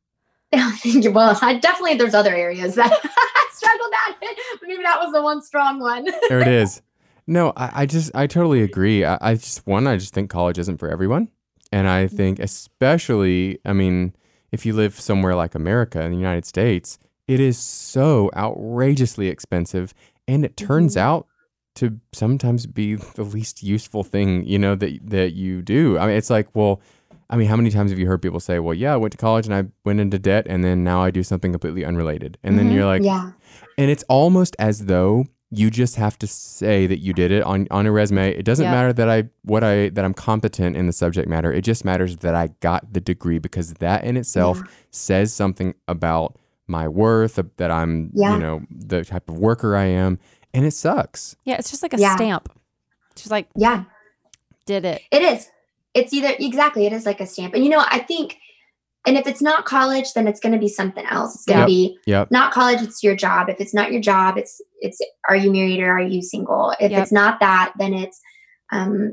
[1.13, 4.17] well, I definitely there's other areas that I struggled at.
[4.59, 6.05] but Maybe that was the one strong one.
[6.29, 6.81] there it is.
[7.27, 9.05] No, I, I just I totally agree.
[9.05, 11.29] I, I just one, I just think college isn't for everyone.
[11.71, 14.13] And I think especially, I mean,
[14.51, 19.93] if you live somewhere like America in the United States, it is so outrageously expensive.
[20.27, 21.01] And it turns Mhm.
[21.01, 21.27] out
[21.75, 25.97] to sometimes be the least useful thing, you know, that that you do.
[25.97, 26.81] I mean, it's like, well,
[27.29, 29.17] I mean, how many times have you heard people say, "Well, yeah, I went to
[29.17, 32.59] college and I went into debt, and then now I do something completely unrelated," and
[32.59, 32.73] then Mhm.
[32.73, 33.31] you're like, yeah.
[33.77, 37.67] and it's almost as though you just have to say that you did it on,
[37.71, 38.29] on a resume.
[38.31, 38.71] It doesn't Yeah.
[38.71, 41.51] matter that I what I that I'm competent in the subject matter.
[41.53, 44.71] It just matters that I got the degree because that in itself Yeah.
[44.91, 46.35] says something about
[46.67, 48.33] my worth, uh, that I'm, Yeah.
[48.33, 50.19] you know, the type of worker I am,
[50.53, 51.35] and it sucks.
[51.45, 52.15] yeah, it's just like a Yeah.
[52.15, 52.49] stamp.
[53.15, 53.83] She's like, Yeah.
[54.65, 55.01] did it.
[55.11, 55.47] It is.
[55.93, 56.85] It's either exactly.
[56.85, 58.37] It is like a stamp, and you know, I think,
[59.05, 61.35] and if it's not college, then it's going to be something else.
[61.35, 61.67] It's going to Yep.
[61.67, 62.31] be Yep.
[62.31, 62.81] not college.
[62.81, 63.49] It's your job.
[63.49, 66.73] If it's not your job, it's it's are you married or are you single?
[66.79, 67.01] If Yep.
[67.03, 68.21] it's not that, then it's
[68.71, 69.11] um,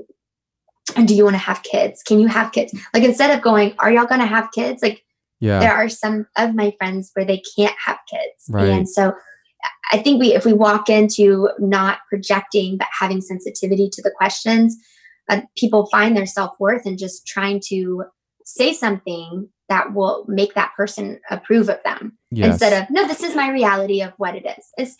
[0.96, 2.03] and do you want to have kids?
[2.03, 2.72] Can you have kids?
[2.94, 4.82] Like instead of going, are y'all going to have kids?
[4.82, 5.03] Like
[5.41, 5.61] Yeah.
[5.61, 8.68] there are some of my friends where they can't have kids, Right.
[8.68, 9.12] and so
[9.93, 14.76] I think we if we walk into not projecting but having sensitivity to the questions,
[15.28, 18.05] uh, people find their self worth in just trying to
[18.45, 22.53] say something that will make that person approve of them yes.
[22.53, 24.97] instead of no this is my reality of what it is it's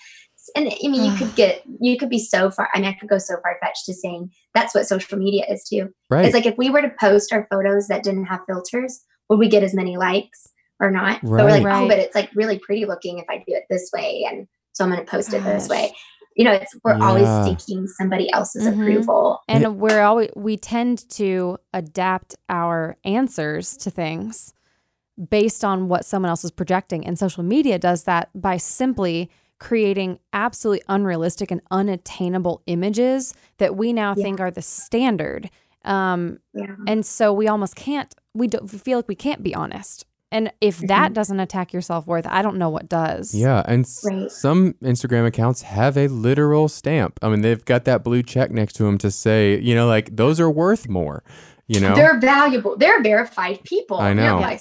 [0.55, 3.09] and i mean you could get you could be so far i mean i could
[3.09, 6.26] go so far fetched to saying that's what social media is too right.
[6.26, 9.49] it's like if we were to post our photos that didn't have filters would we
[9.49, 10.49] get as many likes
[10.81, 11.85] or not but we're like Right.
[11.85, 14.85] oh but it's like really pretty looking if i do it this way and so
[14.85, 15.93] i'm going to post it this way
[16.37, 17.07] you know it's we're Yeah.
[17.09, 17.29] always
[17.66, 18.72] seeking somebody else's Mhm.
[18.74, 24.55] approval And we're always we tend to adapt our answers to things
[25.31, 27.05] based on what someone else is projecting.
[27.05, 33.93] And social media does that by simply creating absolutely unrealistic and unattainable images that we
[33.93, 34.22] now Yeah.
[34.22, 35.51] think are the standard.
[35.85, 39.55] Um, yeah and so we almost can't, we don't we feel like we can't be
[39.55, 40.05] honest.
[40.31, 43.35] And if that doesn't attack your self worth, I don't know what does.
[43.35, 44.31] Yeah, and s- Right.
[44.31, 47.18] some Instagram accounts have a literal stamp.
[47.22, 50.14] I mean, they've got that blue check next to them to say, you know, like
[50.16, 51.22] those are worth more.
[51.66, 54.41] You know, they're valuable they're verified people I You're know.
[54.41, 54.61] like,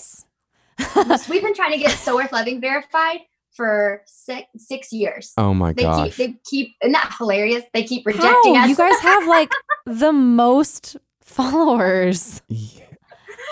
[0.80, 1.28] Yes.
[1.30, 3.22] We've been trying to get So Worth Loving verified
[3.54, 5.34] for six six years.
[5.38, 7.64] oh my They gosh, keep they keep isn't that hilarious?
[7.74, 8.64] They keep rejecting How?
[8.64, 8.70] us.
[8.70, 9.52] You guys have like
[9.86, 10.96] the most
[11.28, 12.42] followers.
[12.48, 12.84] Yeah.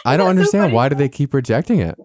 [0.05, 1.97] I don't That's so understand why do they keep rejecting it?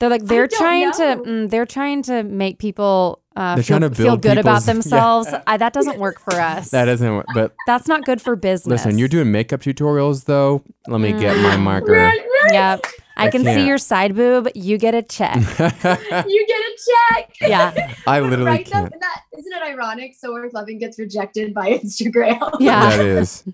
[0.00, 3.78] They're like they're don't trying to mm, they're trying to make people uh, They're feel,
[3.78, 4.72] trying to feel good about people's- yeah.
[4.74, 5.28] themselves.
[5.46, 6.70] I, that doesn't work for us.
[6.70, 7.14] That doesn't.
[7.14, 8.84] Work, But That's not good for business.
[8.84, 10.62] listen, you're doing makeup tutorials though.
[10.88, 11.62] Let me get my Mm.
[11.62, 11.92] marker.
[11.92, 12.52] Right, right.
[12.52, 12.86] Yep.
[13.16, 13.66] I, I can see can't.
[13.66, 14.48] your side boob.
[14.54, 15.36] You get a check.
[16.26, 16.78] You get a
[17.12, 17.30] check.
[17.40, 17.94] Yeah.
[18.06, 18.66] I literally right?
[18.66, 18.86] can't.
[18.88, 20.14] Isn't, that, isn't it ironic?
[20.14, 22.56] So Worth Loving gets rejected by Instagram.
[22.58, 22.96] Yeah.
[22.96, 23.44] That is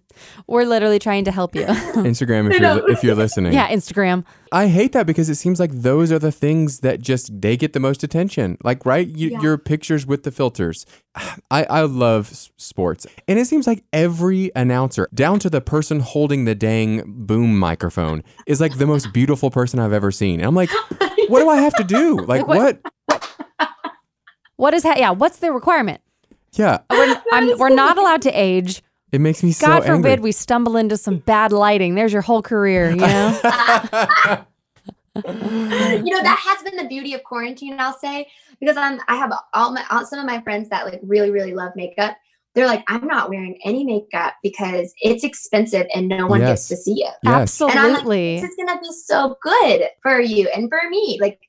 [0.46, 1.62] We're literally trying to help you.
[1.64, 2.52] Instagram.
[2.52, 4.24] If you're if you're listening, yeah, Instagram.
[4.52, 7.72] I hate that because it seems like those are the things that just they get
[7.72, 8.58] the most attention.
[8.64, 9.40] Like, right, you, Yeah.
[9.40, 10.86] your pictures with the filters.
[11.50, 16.44] I I love sports, and it seems like every announcer, down to the person holding
[16.46, 20.40] the dang boom microphone, is like the most beautiful person I've ever seen.
[20.40, 20.70] And I'm like,
[21.28, 22.16] what do I have to do?
[22.18, 22.80] Like, what-
[24.56, 24.74] what?
[24.74, 24.98] Is that?
[24.98, 25.10] Yeah.
[25.10, 26.00] What's the requirement?
[26.54, 28.82] Yeah, We're, I'm, we're not allowed to age.
[29.12, 30.22] It makes me so God forbid angry.
[30.22, 31.94] we stumble into some bad lighting.
[31.94, 33.40] There's your whole career, you know?
[35.26, 38.26] you know that has been the beauty of quarantine i'll say
[38.60, 41.52] because i'm i have all my all, some of my friends that like really really
[41.52, 42.16] love makeup
[42.54, 46.48] they're like i'm not wearing any makeup because it's expensive and no one Yes.
[46.48, 48.40] gets to see it yes, And I'm like, Absolutely.
[48.40, 51.40] this is gonna be so good for you and for me like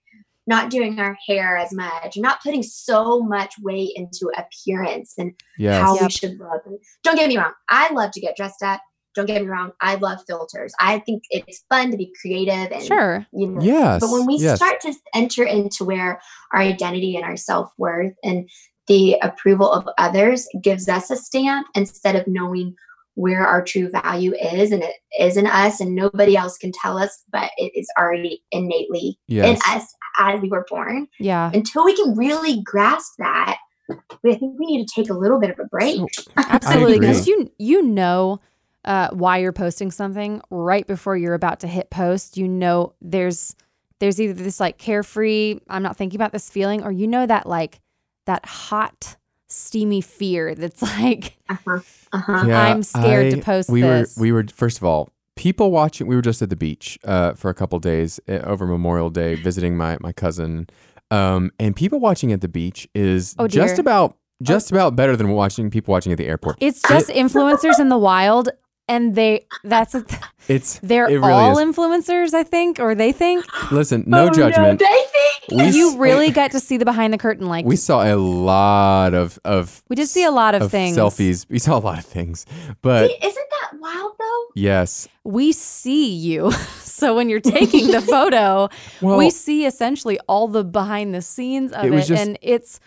[0.47, 5.81] not doing our hair as much not putting so much weight into appearance and yes,
[5.81, 8.81] how we should look And don't get me wrong i love to get dressed up
[9.13, 12.83] don't get me wrong i love filters i think it's fun to be creative and
[12.83, 13.25] Sure.
[13.33, 13.99] you know yes.
[13.99, 14.57] but when we yes.
[14.57, 16.21] start to enter into where
[16.53, 18.49] our identity and our self worth and
[18.87, 22.75] the approval of others gives us a stamp instead of knowing
[23.15, 26.97] where our true value is, and it is in us, and nobody else can tell
[26.97, 29.47] us, but it is already innately yes.
[29.47, 31.07] in us as we were born.
[31.19, 31.51] Yeah.
[31.53, 33.57] Until we can really grasp that,
[33.89, 36.01] I think we need to take a little bit of a break.
[36.37, 36.99] Absolutely.
[36.99, 38.39] Because you you know
[38.85, 42.37] uh, why you're posting something right before you're about to hit post.
[42.37, 43.55] You know there's
[43.99, 47.47] there's either this like carefree, I'm not thinking about this feeling, or you know that
[47.47, 47.79] like
[48.25, 51.79] that hot, steamy fear that's like Uh-huh.
[52.13, 52.43] Uh-huh.
[52.45, 54.17] Yeah, I'm scared to post we this.
[54.17, 55.09] were we were first of all
[55.41, 56.05] people watching.
[56.05, 59.33] We were just at the beach uh, for a couple days uh, over Memorial Day,
[59.33, 60.67] visiting my my cousin,
[61.09, 65.29] um, and people watching at the beach is Oh, just about just about better than
[65.29, 66.57] watching people watching at the airport.
[66.59, 68.49] It's just influencers in the wild,
[68.91, 70.03] and they that's a,
[70.47, 71.65] It's they're it really all is.
[71.67, 73.45] influencers, I think, or they think.
[73.71, 74.79] Listen, no Oh, judgment.
[74.79, 77.47] They think We you really get to see the behind the curtain.
[77.47, 80.97] Like We saw a lot of of we did see a lot of, of things.
[80.97, 81.45] selfies.
[81.49, 82.45] We saw a lot of things,
[82.81, 84.43] but See, isn't that wild though?
[84.55, 86.51] yes, We see you.
[86.81, 88.67] so when you're taking the photo,
[89.01, 92.05] well, we see essentially all the behind the scenes of It it.
[92.05, 92.79] just- and it's,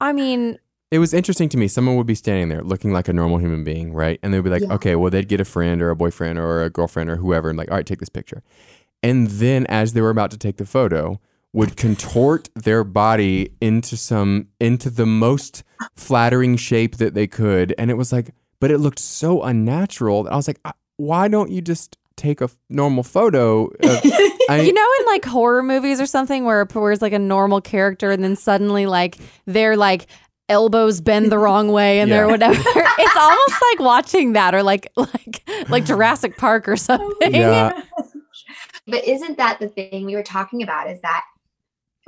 [0.00, 0.58] I mean,
[0.90, 1.68] it was interesting to me.
[1.68, 4.18] Someone would be standing there looking like a normal human being, right?
[4.22, 4.74] And they'd be like, Yeah.
[4.74, 7.56] okay, well, they'd get a friend or a boyfriend or a girlfriend or whoever and
[7.58, 8.42] like, all right, take this picture.
[9.02, 11.20] And then as they were about to take the photo,
[11.52, 15.64] would contort their body into some into the most
[15.96, 17.74] flattering shape that they could.
[17.78, 18.30] And it was like,
[18.60, 20.28] but it looked so unnatural.
[20.30, 20.60] I was like,
[20.96, 23.66] why don't you just take a f- normal photo?
[23.66, 23.72] Of,
[24.48, 27.60] I, you know, in like horror movies or something where, where it's like a normal
[27.60, 29.16] character and then suddenly like
[29.46, 30.06] they're like
[30.50, 32.16] elbows bend the wrong way and Yeah.
[32.18, 32.54] they're whatever.
[32.74, 37.34] it's almost like watching that or like like like Jurassic Park or something.
[37.34, 37.82] Yeah.
[38.86, 40.90] But isn't that the thing we were talking about?
[40.90, 41.22] Is that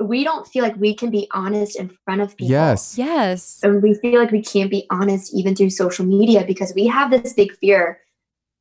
[0.01, 2.51] we don't feel like we can be honest in front of people.
[2.51, 2.97] Yes.
[2.97, 3.59] Yes.
[3.63, 7.09] And we feel like we can't be honest even through social media because we have
[7.09, 7.99] this big fear.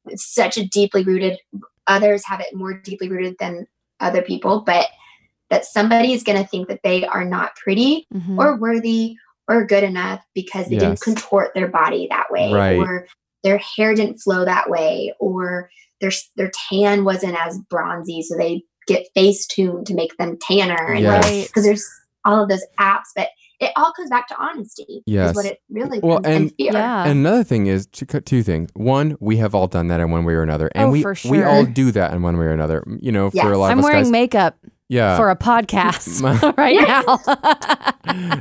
[0.07, 1.39] It's such a deeply rooted,
[1.89, 3.67] others have it more deeply rooted than
[3.99, 4.87] other people, but
[5.51, 8.39] that somebody is going to think that they are not pretty Mhm.
[8.39, 9.17] or worthy
[9.49, 10.83] or good enough because they Yes.
[10.83, 12.77] didn't contort their body that way Right.
[12.77, 13.07] or
[13.43, 15.69] their hair didn't flow that way or
[16.01, 20.93] their their tan wasn't as bronzy so they get face tuned to make them tanner
[20.93, 21.25] and Yes.
[21.25, 21.47] Right.
[21.47, 21.89] because there's
[22.25, 23.29] all of those apps but
[23.61, 25.31] it all comes back to honesty Yes.
[25.31, 27.03] is what it really Well, comes and and- fear Yeah.
[27.05, 28.71] And another thing is two, two things.
[28.75, 31.15] One, we have all done that in one way or another, and Oh, we for
[31.29, 32.83] we all do that in one way or another.
[33.01, 33.47] You know, for Yes.
[33.47, 33.71] a lot of us.
[33.71, 34.57] I'm of us wearing guys, makeup
[34.89, 36.21] yeah, for a podcast
[36.57, 37.19] right now.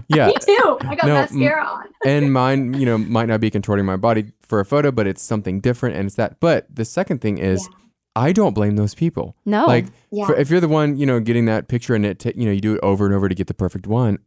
[0.08, 3.50] yeah, me too i got No, mascara on and mine, you know, might not be
[3.50, 6.40] contorting my body for a photo, but it's something different, and it's that.
[6.40, 7.70] But the second thing is,
[8.16, 9.36] I don't blame those people.
[9.46, 9.66] no.
[9.66, 12.32] Like, yeah for, if you're the one, you know, getting that picture and it, ta-
[12.36, 14.18] you know, you do it over and over to get the perfect one,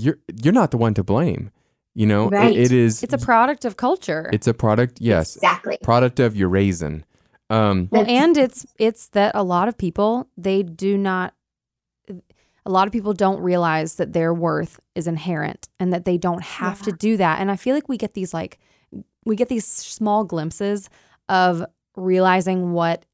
[0.00, 1.50] you're you're not the one to blame.
[1.94, 2.56] You know, It- Right.
[2.56, 3.02] it is.
[3.02, 4.28] it's a product of culture.
[4.32, 5.00] it's a product.
[5.00, 7.04] Yes, exactly product of your raisin.
[7.50, 11.34] Um, Well, and it's it's that a lot of people they do not
[12.68, 16.42] a lot of people don't realize that their worth is inherent and that they don't
[16.42, 17.40] have to do that.
[17.40, 18.58] And I feel like we get these like
[19.24, 20.88] we get these small glimpses
[21.28, 21.64] of
[21.96, 23.04] realizing what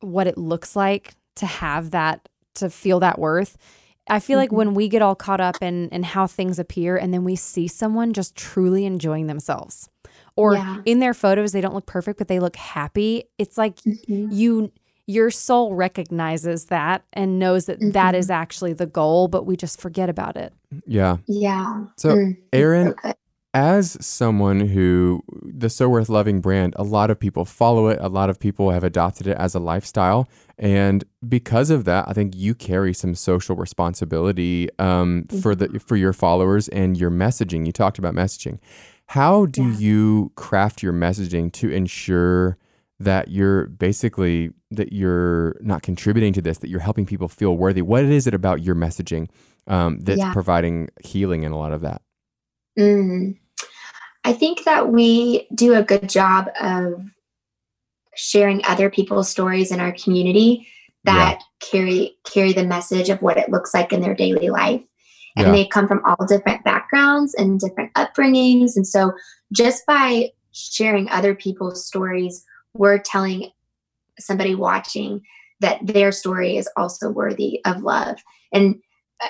[0.00, 3.56] what it looks like to have that to feel that worth.
[4.10, 4.56] I feel like Mhm.
[4.56, 7.68] when we get all caught up in in how things appear and then we see
[7.68, 9.88] someone just truly enjoying themselves
[10.36, 10.82] or Yeah.
[10.86, 14.32] in their photos they don't look perfect but they look happy, it's like Mhm.
[14.32, 14.72] you
[15.08, 18.18] your soul recognizes that and knows that that Mhm.
[18.18, 20.52] is actually the goal but we just forget about it.
[20.86, 21.16] Yeah.
[21.26, 21.86] Yeah.
[21.96, 23.12] So, Mm, it's Erin, so
[23.54, 27.98] as someone who the so worth loving brand a lot of people follow it.
[28.02, 30.28] A lot of people have adopted it as a lifestyle.
[30.58, 35.96] And because of that i think you carry some social responsibility um, for the for
[35.96, 37.64] your followers and your messaging.
[37.66, 38.58] You talked about messaging.
[39.06, 39.78] How do Yeah.
[39.78, 42.58] you craft your messaging to ensure
[43.00, 47.80] that you're basically that you're not contributing to this that you're helping people feel worthy
[47.82, 49.28] what is it about your messaging
[49.68, 50.32] um, that's Yeah.
[50.32, 52.02] providing healing in a lot of that
[52.78, 53.36] Mm.
[54.24, 57.02] I think that we do a good job of
[58.14, 60.66] sharing other people's stories in our community
[61.04, 64.82] that carry carry the message of what it looks like in their daily life.
[65.36, 65.52] And Yeah.
[65.52, 68.76] they come from all different backgrounds and different upbringings.
[68.76, 69.12] And so
[69.52, 72.44] just by sharing other people's stories,
[72.74, 73.50] we're telling
[74.18, 75.22] somebody watching
[75.60, 78.16] that their story is also worthy of love.
[78.52, 78.76] And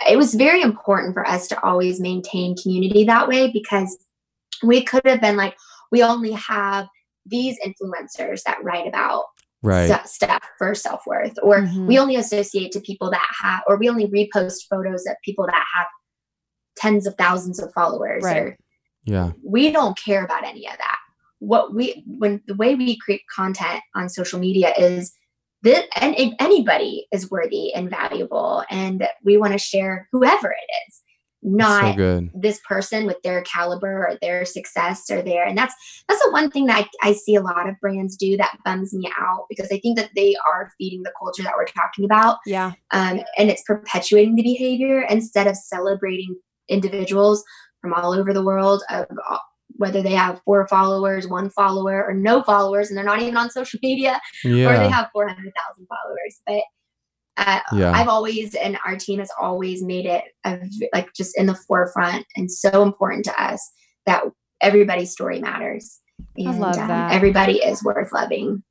[0.08, 3.96] it was very important for us to always maintain community that way because
[4.62, 5.56] we could have been like,
[5.90, 6.86] we only have
[7.24, 9.24] these influencers that write about
[9.62, 11.86] right stu- stuff for self worth, or Mhm.
[11.86, 15.64] we only associate to people that have, or we only repost photos of people that
[15.76, 15.86] have
[16.76, 18.56] tens of thousands of followers, or
[19.04, 20.98] yeah we don't care about any of that.
[21.40, 25.12] What we when the way we create content on social media is
[25.62, 30.70] that and and anybody is worthy and valuable, and we want to share whoever it
[30.88, 31.02] is,
[31.44, 32.30] so not good.
[32.34, 35.74] this person with their caliber or their success or their and that's
[36.08, 38.92] that's the one thing that I, I see a lot of brands do that bums
[38.92, 42.38] me out because I think that they are feeding the culture that we're talking about
[42.46, 42.72] yeah.
[42.92, 46.36] um, and it's perpetuating the behavior instead of celebrating
[46.68, 47.44] individuals
[47.80, 49.42] from all over the world of all-
[49.78, 53.48] whether they have four followers one follower or no followers and they're not even on
[53.50, 56.62] social media or they have 400,000 followers but
[57.38, 57.92] uh, Yeah.
[57.92, 61.54] I've always and our team has always made it a v like just in the
[61.54, 63.60] forefront and so important to us
[64.06, 64.24] that
[64.60, 66.00] everybody's story matters
[66.36, 67.12] and um, love that.
[67.12, 68.62] everybody is worth loving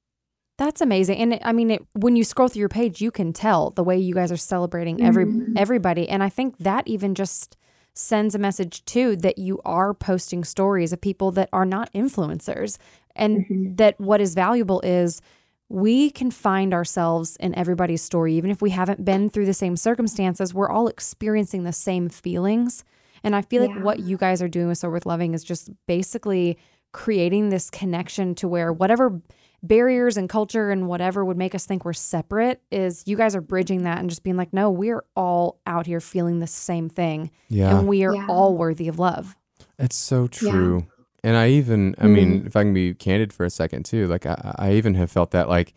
[0.57, 1.17] That's amazing.
[1.19, 3.95] And I mean, it, when you scroll through your page, you can tell the way
[3.99, 5.53] you guys are celebrating every Mhm.
[5.55, 6.09] everybody.
[6.09, 7.55] And I think that even just
[7.97, 12.77] sends a message too that you are posting stories of people that are not influencers,
[13.15, 13.77] and Mhm.
[13.77, 15.21] that what is valuable is
[15.69, 19.75] we can find ourselves in everybody's story, even if we haven't been through the same
[19.75, 20.53] circumstances.
[20.53, 22.83] We're all experiencing the same feelings.
[23.23, 25.69] And I feel like what you guys are doing with So Worth Loving is just
[25.87, 26.57] basically
[26.93, 29.21] creating this connection to where whatever
[29.63, 33.41] barriers and culture and whatever would make us think we're separate is you guys are
[33.41, 37.31] bridging that and just being like, no, we're all out here feeling the same thing
[37.49, 38.27] yeah and we are Yeah.
[38.29, 39.35] all worthy of love.
[39.79, 40.51] It's so Yeah.
[40.51, 40.87] true.
[41.23, 42.13] And I even, I mm-hmm.
[42.13, 45.11] mean, if I can be candid for a second too, like I, I even have
[45.11, 45.73] felt that like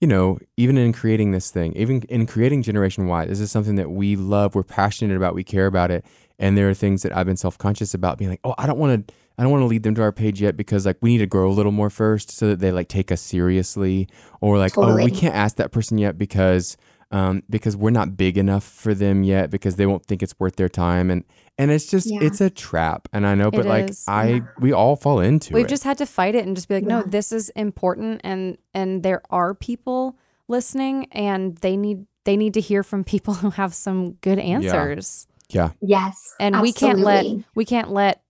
[0.00, 3.74] you know, even in creating this thing, even in creating Generation Y, this is something
[3.76, 6.06] that we love, we're passionate about, we care about it.
[6.38, 8.78] And there are things that I've been self conscious about being like, oh, I don't
[8.78, 9.14] want to.
[9.38, 11.26] I don't want to lead them to our page yet because like we need to
[11.26, 14.08] grow a little more first so that they like take us seriously
[14.40, 16.76] or like oh we can't ask that person yet because
[17.10, 20.56] um because we're not big enough for them yet because they won't think it's worth
[20.56, 21.24] their time and
[21.58, 22.20] and it's just Yeah.
[22.22, 24.04] it's a trap and I know but It like is.
[24.06, 24.40] I Yeah.
[24.58, 25.54] we all fall into it.
[25.54, 28.20] We've it just had to fight it and just be like, no, this is important
[28.24, 30.18] and and there are people
[30.48, 35.26] listening and they need they need to hear from people who have some good answers.
[35.48, 36.34] yeah Yes.
[36.38, 37.24] And we can't let
[37.54, 38.22] we can't let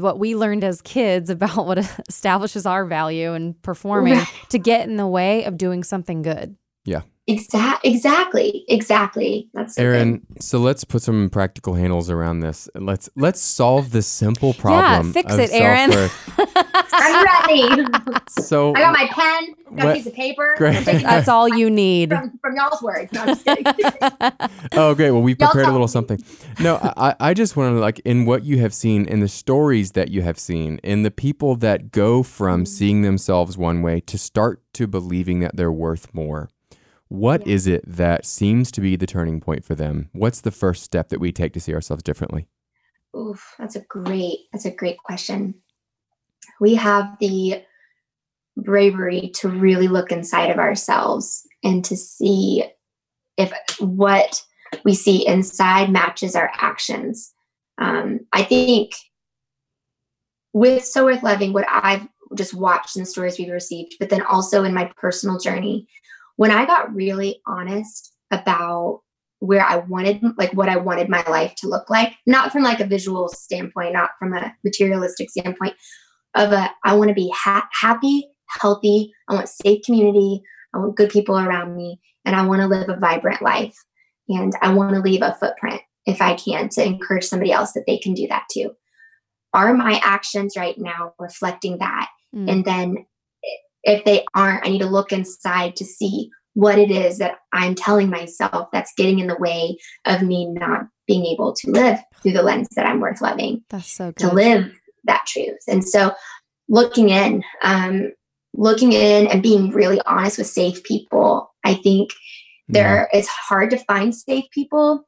[0.00, 1.78] what we learned as kids about what
[2.08, 4.28] establishes our value and performing Right.
[4.50, 6.56] to get in the way of doing something good.
[7.28, 9.48] Exact, exactly, exactly.
[9.52, 9.86] That's so good.
[9.96, 12.68] Erin, so let's put some practical handles around this.
[12.76, 15.08] Let's let's solve this simple problem.
[15.08, 15.90] yeah, fix of it, Erin.
[16.92, 17.84] I'm ready.
[18.38, 20.54] So I got my pen, got What- a piece of paper.
[20.56, 20.84] Great.
[20.84, 22.10] That's all you need.
[22.10, 23.12] from, from y'all's words.
[23.12, 23.44] No, I'm just
[24.74, 25.10] oh, great.
[25.10, 26.22] Well, we've prepared a little something.
[26.60, 29.92] No, I, I just want to like in what you have seen, in the stories
[29.92, 32.68] that you have seen, in the people that go from Mm.
[32.68, 36.48] seeing themselves one way to start to believing that they're worth more.
[37.08, 37.54] What Yeah.
[37.54, 40.10] is it that seems to be the turning point for them?
[40.12, 42.48] What's the first step that we take to see ourselves differently?
[43.16, 45.54] Oof, that's a great, that's a great question.
[46.60, 47.64] We have the
[48.56, 52.64] bravery to really look inside of ourselves and to see
[53.36, 54.42] if what
[54.84, 57.32] we see inside matches our actions.
[57.78, 58.94] Um, I think
[60.52, 64.22] with So Worth Loving, what I've just watched in the stories we've received, but then
[64.22, 65.86] also in my personal journey,
[66.36, 69.00] when I got really honest about
[69.40, 72.80] where I wanted, like what I wanted my life to look like, not from like
[72.80, 75.74] a visual standpoint, not from a materialistic standpoint,
[76.34, 80.42] of a I want to be ha- happy, healthy, I want safe community,
[80.74, 83.76] I want good people around me, and I want to live a vibrant life,
[84.28, 87.84] and I want to leave a footprint if I can to encourage somebody else that
[87.86, 88.72] they can do that too.
[89.52, 92.08] Are my actions right now reflecting that?
[92.34, 92.50] Mm.
[92.50, 93.06] And then
[93.86, 97.74] if they aren't, I need to look inside to see what it is that I'm
[97.74, 102.32] telling myself that's getting in the way of me not being able to live through
[102.32, 104.16] the lens that I'm worth loving, That's so good.
[104.18, 104.34] to good.
[104.34, 105.58] live that truth.
[105.68, 106.12] And so
[106.68, 108.12] looking in, um,
[108.54, 112.10] looking in and being really honest with safe people, I think
[112.68, 115.06] there it's hard to find safe people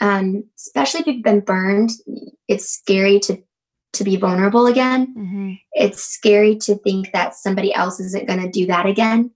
[0.00, 1.90] um, especially if you've been burned
[2.48, 3.42] it's scary to
[3.94, 5.60] to be vulnerable again Mhm.
[5.72, 9.30] it's scary to think that somebody else isn't going to do that again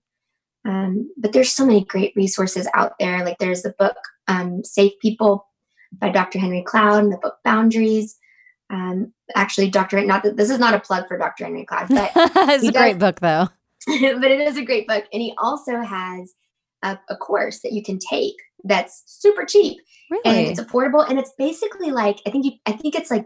[0.65, 3.97] um, but there's so many great resources out there like there's the book
[4.27, 5.45] um, safe people
[5.93, 8.17] by dr henry cloud and the book boundaries
[8.69, 12.11] um, actually dr not that this is not a plug for dr henry cloud but
[12.15, 13.47] it's a great book though.
[13.87, 15.05] but it is a great book.
[15.13, 16.33] And he also has
[16.83, 18.35] a, a course that you can take
[18.65, 19.77] that's super cheap
[20.25, 21.09] and it's affordable.
[21.09, 23.25] And it's basically like I think you I think it's like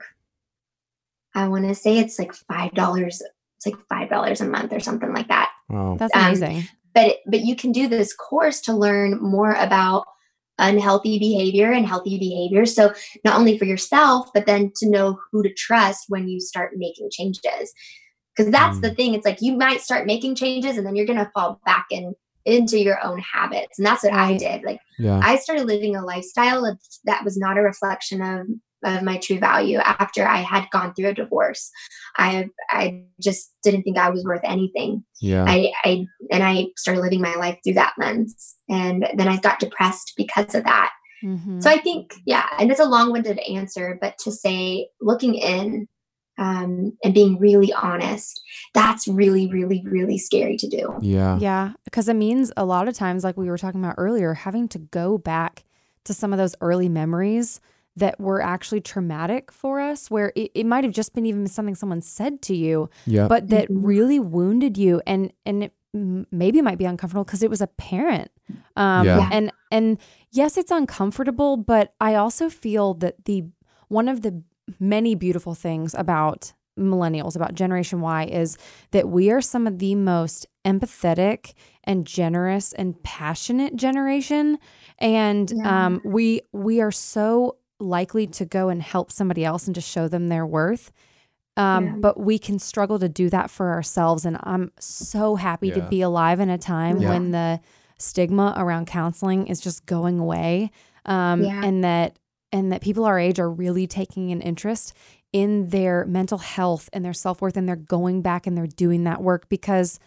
[1.36, 3.22] I want to say it's like five dollars.
[3.58, 5.52] It's like five dollars a month or something like that.
[5.70, 5.98] Wow.
[6.00, 6.68] That's um, amazing.
[6.94, 10.06] But but you can do this course to learn more about
[10.60, 12.66] unhealthy behavior and healthy behavior.
[12.66, 12.94] So
[13.26, 17.10] not only for yourself, but then to know who to trust when you start making
[17.12, 17.74] changes.
[18.36, 19.14] Because that's the thing.
[19.14, 22.14] It's like you might start making changes and then you're gonna fall back in
[22.46, 23.80] into your own habits.
[23.80, 24.64] And that's what I did.
[24.64, 25.20] Like Yeah.
[25.24, 28.48] I started living a lifestyle of, that was not a reflection of
[28.84, 31.70] of my true value after I had gone through a divorce.
[32.18, 35.04] I I just didn't think I was worth anything.
[35.22, 35.46] Yeah.
[35.48, 38.56] I, I and I started living my life through that lens.
[38.70, 40.92] And then I got depressed because of that.
[41.24, 41.64] Mhm.
[41.64, 45.88] So I think, yeah, and it's a long-winded answer, but to say looking in
[46.38, 48.42] um, and being really honest,
[48.74, 50.98] that's really, really, really scary to do.
[51.02, 51.38] yeah.
[51.40, 54.68] Yeah, because it means a lot of times, like we were talking about earlier, having
[54.70, 55.64] to go back
[56.06, 57.62] to some of those early memories
[57.96, 61.76] that were actually traumatic for us, where it, it might have just been even something
[61.76, 63.28] someone said to you, Yeah.
[63.28, 63.86] but that Mhm.
[63.86, 65.74] really wounded you, and and it
[66.32, 68.32] maybe might be uncomfortable because it was a parent.
[68.76, 69.18] Um, Yeah.
[69.20, 69.30] Yeah.
[69.32, 69.98] And and
[70.32, 73.46] yes, it's uncomfortable, but I also feel that the
[73.89, 74.41] one of the
[74.80, 78.58] many beautiful things about millennials, about Generation Y, is
[78.89, 84.58] that we are some of the most empathetic and generous and passionate generation,
[84.98, 85.86] and Yeah.
[85.86, 90.08] um, we we are so likely to go and help somebody else and to show
[90.08, 90.92] them their worth.
[91.56, 91.96] Um, Yeah.
[92.00, 94.26] But we can struggle to do that for ourselves.
[94.26, 97.10] And I'm so happy to be alive in a time Yeah.
[97.10, 97.60] when the
[98.00, 100.72] stigma around counseling is just going away.
[101.06, 101.62] Um, Yeah.
[101.64, 102.18] and that
[102.52, 104.94] and that people our age are really taking an interest
[105.32, 109.04] in their mental health and their self worth, and they're going back and they're doing
[109.06, 110.00] that work because,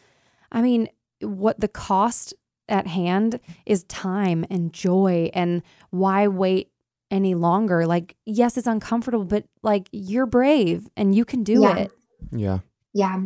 [0.52, 0.88] I mean,
[1.20, 2.34] what the cost
[2.68, 6.70] at hand is time and joy and why wait
[7.10, 11.76] any longer like yes it's uncomfortable but like you're brave and you can do Yeah.
[11.76, 11.92] it
[12.32, 12.58] Yeah.
[12.92, 13.22] Yeah.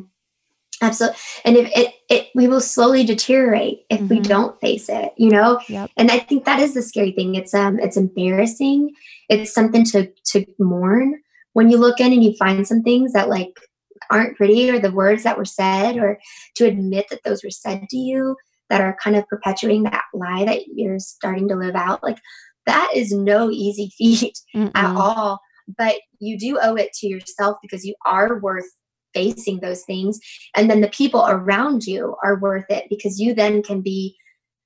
[0.82, 1.18] Absolutely.
[1.44, 4.28] And if it, it we will slowly deteriorate if we Mhm.
[4.28, 5.60] don't face it, you know?
[5.68, 5.90] Yep.
[5.98, 7.34] And I think that is the scary thing.
[7.34, 8.90] It's um it's embarrassing.
[9.28, 11.20] It's something to to mourn
[11.52, 13.52] when you look in and you find some things that like
[14.10, 16.18] aren't pretty or the words that were said or
[16.56, 18.34] to admit that those were said to you
[18.70, 22.02] that are kind of perpetuating that lie that you're starting to live out.
[22.02, 22.18] Like
[22.66, 24.96] that is no easy feat at Mm-mm.
[24.98, 25.40] all.
[25.78, 28.68] But you do owe it to yourself because you are worth
[29.14, 30.18] facing those things.
[30.54, 34.16] And then the people around you are worth it because you then can be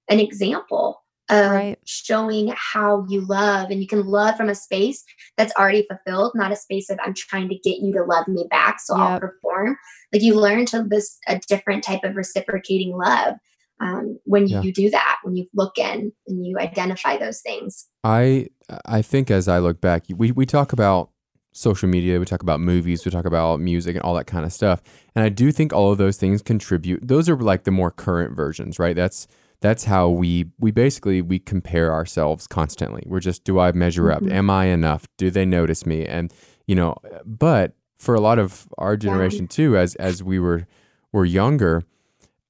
[0.08, 1.78] an example of Right.
[1.86, 3.70] showing how you love.
[3.70, 5.02] And you can love from a space
[5.38, 8.46] that's already fulfilled, not a space of I'm trying to get you to love me
[8.50, 8.78] back.
[8.80, 9.78] So I'll perform.
[10.12, 13.36] Like you learn to this a different type of reciprocating love.
[13.84, 14.62] Um, when Yeah.
[14.62, 17.86] you do that, when you look in and you identify those things.
[18.02, 18.48] I
[18.86, 21.10] I think as I look back, we we talk about
[21.52, 24.52] social media, we talk about movies, we talk about music and all that kind of
[24.52, 24.82] stuff.
[25.14, 27.06] And I do think all of those things contribute.
[27.06, 28.96] Those are like the more current versions, right?
[28.96, 29.28] That's
[29.60, 33.02] that's how we we basically we compare ourselves constantly.
[33.06, 34.22] We're just do I measure up?
[34.22, 34.32] Mhm.
[34.32, 35.06] Am I enough?
[35.18, 36.06] Do they notice me?
[36.06, 36.32] And
[36.66, 40.66] you know, but for a lot of our generation too as as we were
[41.12, 41.82] were younger,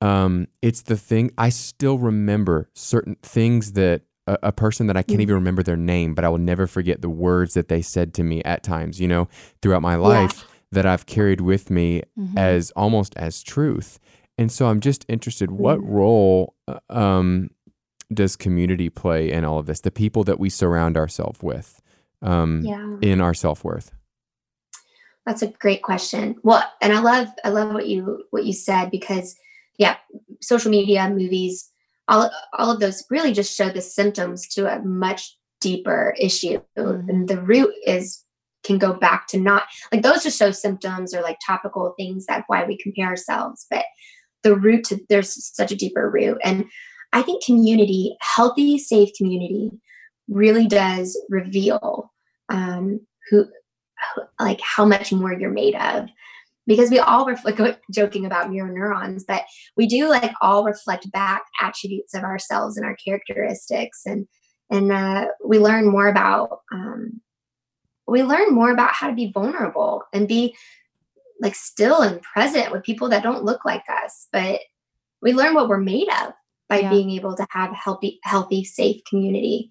[0.05, 5.03] um, it's the thing I still remember certain things that a, a person that I
[5.03, 5.23] can't Mm.
[5.23, 8.23] even remember their name, but I will never forget the words that they said to
[8.23, 9.29] me at times, you know,
[9.63, 12.39] throughout my life that I've carried with me Mhm.
[12.39, 13.99] as almost as truth.
[14.37, 15.85] And so I'm just interested what Mm.
[15.87, 17.51] role uh, um,
[18.13, 19.81] does community play in all of this?
[19.81, 21.81] The people that we surround ourselves with
[22.23, 22.97] um, Yeah.
[23.03, 23.93] in our self worth.
[25.27, 26.37] That's a great question.
[26.43, 29.37] Well, and I love I love what you what you said because
[29.79, 29.97] yeah,
[30.41, 31.71] social media, movies,
[32.09, 36.61] all all of those really just show the symptoms to a much deeper issue.
[36.77, 37.09] Mhm.
[37.09, 38.25] And the root is
[38.63, 42.45] can go back to not like those just show symptoms or like topical things that
[42.47, 43.67] why we compare ourselves.
[43.71, 43.85] But
[44.43, 46.39] the root to there's such a deeper root.
[46.45, 46.67] And
[47.13, 49.71] I think community, healthy, safe community
[50.29, 52.13] really does reveal
[52.49, 53.01] um,
[53.31, 53.47] who
[54.39, 56.09] like how much more you're made of
[56.67, 57.61] because we all reflect
[57.91, 59.43] joking about mirror neurons but
[59.77, 64.27] we do like all reflect back attributes of ourselves and our characteristics and
[64.71, 67.21] and uh, we learn more about um,
[68.07, 70.57] we learn more about how to be vulnerable and be
[71.41, 74.61] like still and present with people that don't look like us but
[75.21, 76.33] we learn what we're made of
[76.69, 76.91] by Yeah.
[76.91, 79.71] being able to have a healthy healthy safe community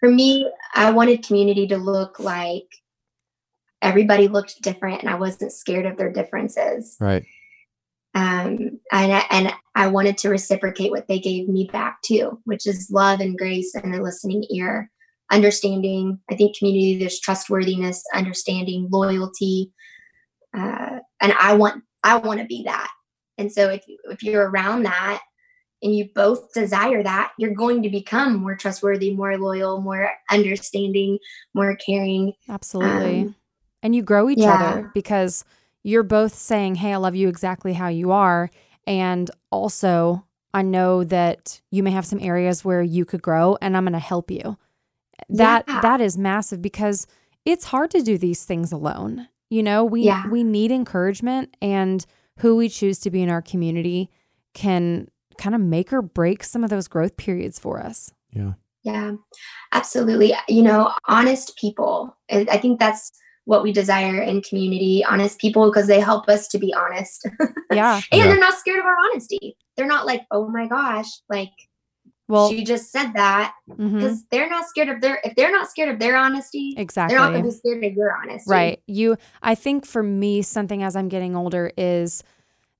[0.00, 2.68] for me i wanted community to look like
[3.86, 6.96] everybody looked different and I wasn't scared of their differences.
[7.00, 7.24] Right.
[8.14, 12.66] Um, and, I- and I wanted to reciprocate what they gave me back too, which
[12.66, 14.90] is love and grace and a listening ear,
[15.30, 16.18] understanding.
[16.30, 19.72] I think community, there's trustworthiness, understanding, loyalty.
[20.56, 22.90] Uh, and I want, I want to be that.
[23.38, 25.22] And so if, you- if you're around that
[25.82, 31.18] and you both desire that, you're going to become more trustworthy, more loyal, more understanding,
[31.54, 32.32] more caring.
[32.48, 33.20] Absolutely.
[33.20, 33.34] Um,
[33.82, 34.54] and you grow each yeah.
[34.54, 35.44] other because
[35.82, 38.50] you're both saying, Hey, I love you exactly how you are.
[38.86, 40.24] And also,
[40.54, 43.92] I know that you may have some areas where you could grow and I'm going
[43.92, 44.56] to help you.
[45.28, 45.80] That Yeah.
[45.80, 47.06] that is massive because
[47.44, 49.28] it's hard to do these things alone.
[49.50, 50.28] You know, we Yeah.
[50.28, 52.04] we need encouragement and
[52.40, 54.10] who we choose to be in our community
[54.54, 55.08] can
[55.38, 58.12] kind of make or break some of those growth periods for us.
[58.32, 58.54] Yeah.
[58.82, 59.12] Yeah,
[59.72, 60.32] absolutely.
[60.48, 62.16] You know, honest people.
[62.30, 63.12] I I think that's
[63.46, 67.26] what we desire in community honest people because they help us to be honest.
[67.72, 68.00] Yeah.
[68.12, 68.26] and Yeah.
[68.28, 69.56] they're not scared of our honesty.
[69.76, 71.50] They're not like, oh my gosh, like
[72.28, 75.88] Well, she just said that because they're not scared of their, if they're not scared
[75.90, 77.14] of their honesty, exactly.
[77.14, 78.50] they're not going to be scared of your honesty.
[78.50, 78.80] Right.
[78.86, 82.22] You I think for me something as I'm getting older is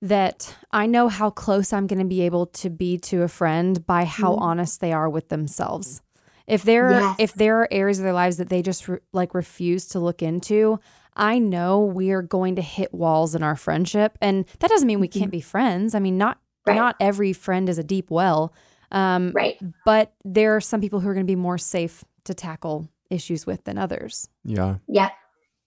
[0.03, 3.85] that I know how close I'm going to be able to be to a friend
[3.87, 4.41] by how Mhm.
[4.41, 6.03] honest they are with themselves.
[6.47, 7.17] If there Yes.
[7.19, 10.23] if there are areas of their lives that they just re- like refuse to look
[10.23, 10.79] into,
[11.17, 15.01] I know we are going to hit walls in our friendship and that doesn't mean
[15.01, 15.95] we can't be friends.
[15.95, 16.77] I mean not Right.
[16.77, 18.53] not every friend is a deep well.
[18.93, 19.57] Um Right.
[19.85, 23.47] but there are some people who are going to be more safe to tackle issues
[23.47, 24.29] with than others.
[24.45, 24.77] Yeah.
[24.89, 25.11] Yeah.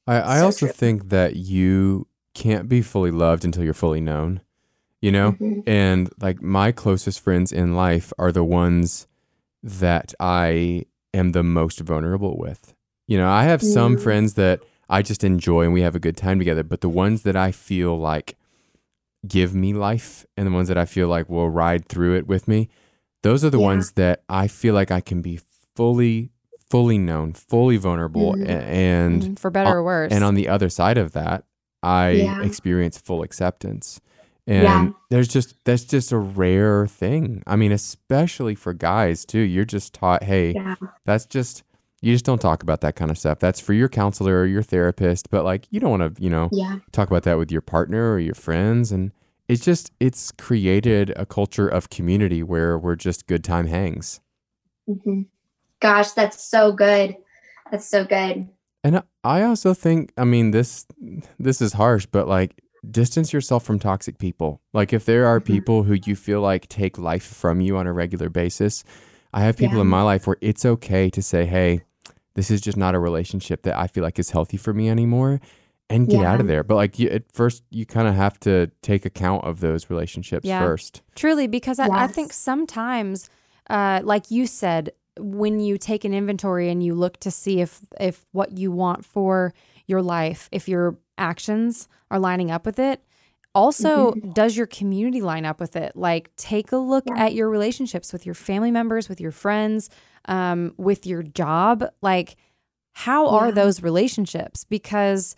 [0.08, 0.74] I, I So also true.
[0.74, 4.42] think that you can't be fully loved until you're fully known,
[5.02, 5.34] you know?
[5.34, 5.64] Mhm.
[5.68, 9.08] And like my closest friends in life are the ones
[9.64, 12.74] that I am the most vulnerable with.
[13.08, 14.02] You know, I have some Mm.
[14.02, 17.24] friends that I just enjoy and we have a good time together, but the ones
[17.24, 18.38] that I feel like
[19.28, 22.48] give me life and the ones that I feel like will ride through it with
[22.48, 22.70] me,
[23.24, 23.66] those are the Yeah.
[23.66, 25.40] ones that I feel like I can be
[25.76, 26.32] fully,
[26.70, 28.46] fully known, fully vulnerable, Mhm.
[28.48, 30.12] a- and Mhm, for better or worse.
[30.12, 31.44] and on the other side of that,
[31.84, 32.42] I Yeah.
[32.44, 34.00] experience full acceptance.
[34.50, 34.90] And Yeah.
[35.12, 37.44] there's just that's just a rare thing.
[37.46, 39.40] I mean, especially for guys too.
[39.40, 40.76] You're just taught, hey, Yeah.
[41.06, 41.64] that's just
[42.02, 43.40] you just don't talk about that kind of stuff.
[43.40, 46.50] That's for your counselor or your therapist, but like you don't want to, you know,
[46.52, 46.80] Yeah.
[46.92, 49.12] talk about that with your partner or your friends and
[49.48, 54.20] it's just it's created a culture of community where we're just good time hangs.
[54.88, 55.22] hmm
[55.80, 57.16] Gosh, that's so good.
[57.72, 58.50] That's so good.
[58.84, 60.88] And I also think, I mean, this
[61.40, 64.62] this is harsh, but like distance yourself from toxic people.
[64.74, 65.46] Like if there are Mhm.
[65.46, 68.84] people who you feel like take life from you on a regular basis,
[69.34, 69.82] I have people Yeah.
[69.82, 71.82] in my life where it's okay to say, "Hey,
[72.36, 75.40] this is just not a relationship that I feel like is healthy for me anymore."
[75.92, 76.64] And get out of there.
[76.64, 80.46] But like you, at first, you kind of have to take account of those relationships
[80.46, 80.60] Yeah.
[80.60, 81.02] first.
[81.16, 83.28] Truly, because I, I think sometimes,
[83.72, 87.82] uh, like you said, when you take an inventory and you look to see if
[88.00, 89.52] if what you want for
[89.90, 93.04] your life, if your actions are lining up with it,
[93.56, 95.96] also does your community line up with it?
[95.96, 97.24] Like, take a look Yeah.
[97.26, 99.90] at your relationships with your family members, with your friends,
[100.26, 101.84] um, with your job.
[102.02, 102.36] Like,
[102.94, 104.64] how are those relationships?
[104.66, 105.36] Because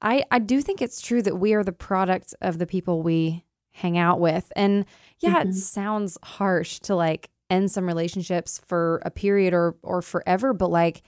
[0.00, 3.44] I I do think it's true that we are the product of the people we
[3.72, 4.52] hang out with.
[4.56, 4.84] And
[5.20, 5.54] yeah, it Mhm.
[5.54, 11.02] sounds harsh to like end some relationships for a period or or forever, but like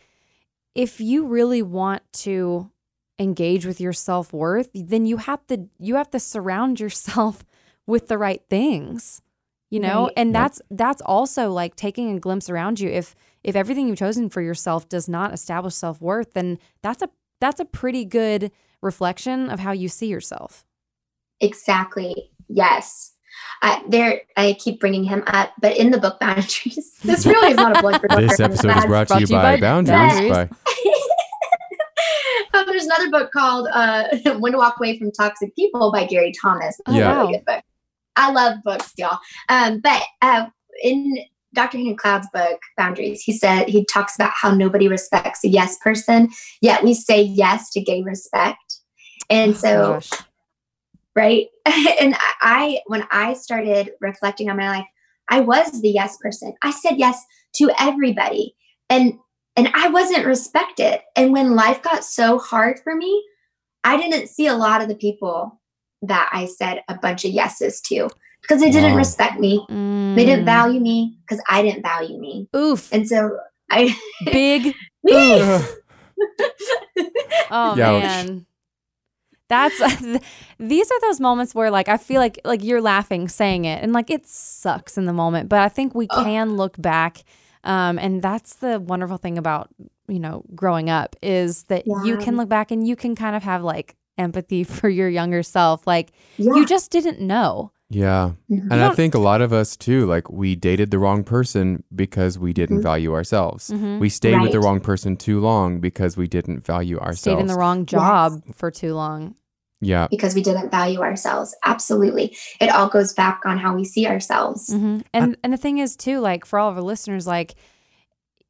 [0.75, 2.71] if you really want to
[3.23, 7.45] engage with your self-worth, then you have to you have to surround yourself
[7.87, 9.23] with the right things.
[9.71, 10.05] You know?
[10.05, 10.13] Right.
[10.19, 10.35] And Yep.
[10.35, 12.91] that's that's also like taking a glimpse around you.
[12.91, 17.09] If if everything you've chosen for yourself does not establish self-worth, then that's a
[17.41, 18.51] that's a pretty good
[18.83, 20.65] reflection of how you see yourself.
[21.41, 22.31] Exactly.
[22.49, 23.13] Yes.
[23.63, 27.57] I, there, I keep bringing him up, but in the book Boundaries, this really is
[27.57, 29.99] not a plug for This episode is brought to you by Boundaries.
[29.99, 30.31] Boundaries.
[30.31, 30.49] By
[32.73, 34.05] there's another book called uh,
[34.39, 36.81] When to Walk Away from Toxic People by Gary Thomas.
[36.87, 37.21] Oh, Yeah.
[37.21, 37.63] Really good book.
[38.17, 39.19] I love books, y'all.
[39.49, 40.47] Um, but uh,
[40.83, 41.17] in
[41.55, 41.79] Dr.
[41.79, 46.29] Henry Cloud's book, Boundaries, he said he talks about how nobody respects a yes person,
[46.61, 48.81] yet we say yes to gay respect.
[49.31, 50.11] And Oh, so gosh.
[51.17, 54.87] right and I- i when i started reflecting on my life
[55.31, 57.23] i was the yes person i said yes
[57.55, 58.55] to everybody
[58.91, 59.15] and
[59.57, 63.23] and i wasn't respected and when life got so hard for me
[63.85, 65.61] i didn't see a lot of the people
[66.03, 68.09] that i said a bunch of yeses to
[68.43, 68.97] because they didn't Wow.
[68.99, 69.65] respect me
[70.15, 70.27] they Mm.
[70.27, 72.93] didn't value me because i didn't value me Oof.
[72.93, 73.39] and so
[73.71, 73.95] i
[74.33, 74.75] Big
[75.11, 75.65] Ugh.
[77.51, 78.03] Oh Youch.
[78.03, 78.47] man.
[79.49, 79.79] That's
[80.59, 83.93] these are those moments where like I feel like like you're laughing saying it and
[83.93, 86.25] like it sucks in the moment, but I think we Ugh.
[86.25, 87.23] can look back
[87.65, 89.69] um and that's the wonderful thing about,
[90.09, 93.43] you know, growing up is that you can look back and you can kind of
[93.43, 95.87] have like empathy for your younger self.
[95.87, 96.55] Like yeah.
[96.55, 97.73] you just didn't know.
[97.89, 98.33] yeah.
[98.49, 102.39] And I think a lot of us too, like we dated the wrong person because
[102.39, 102.83] we didn't Mhm.
[102.83, 103.71] value ourselves.
[103.71, 104.01] Mhm.
[104.01, 107.21] We stayed with the wrong person too long because we didn't value ourselves.
[107.21, 109.35] Stayed in the wrong job for too long.
[109.83, 110.07] Yeah.
[110.11, 114.73] because we didn't value ourselves absolutely it all goes back on how we see ourselves
[114.73, 117.55] hmm And and the thing is too, like for all of our listeners, like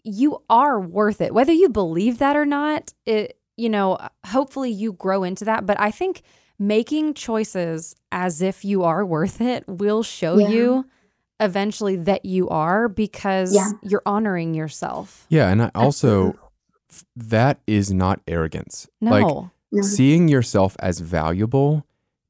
[0.05, 2.93] you are worth it, whether you believe that or not.
[3.07, 5.67] It you know, hopefully you grow into that.
[5.67, 6.23] But I think
[6.59, 10.49] making choices as if you are worth it will show Yeah.
[10.49, 10.87] you
[11.41, 13.71] eventually that you are because Yeah.
[13.83, 15.27] you're honoring yourself.
[15.29, 15.49] Yeah.
[15.51, 16.41] And I also, Absolutely.
[17.17, 18.89] that is not arrogance.
[19.01, 19.11] No.
[19.11, 19.51] Like
[19.81, 21.87] Seeing yourself as valuable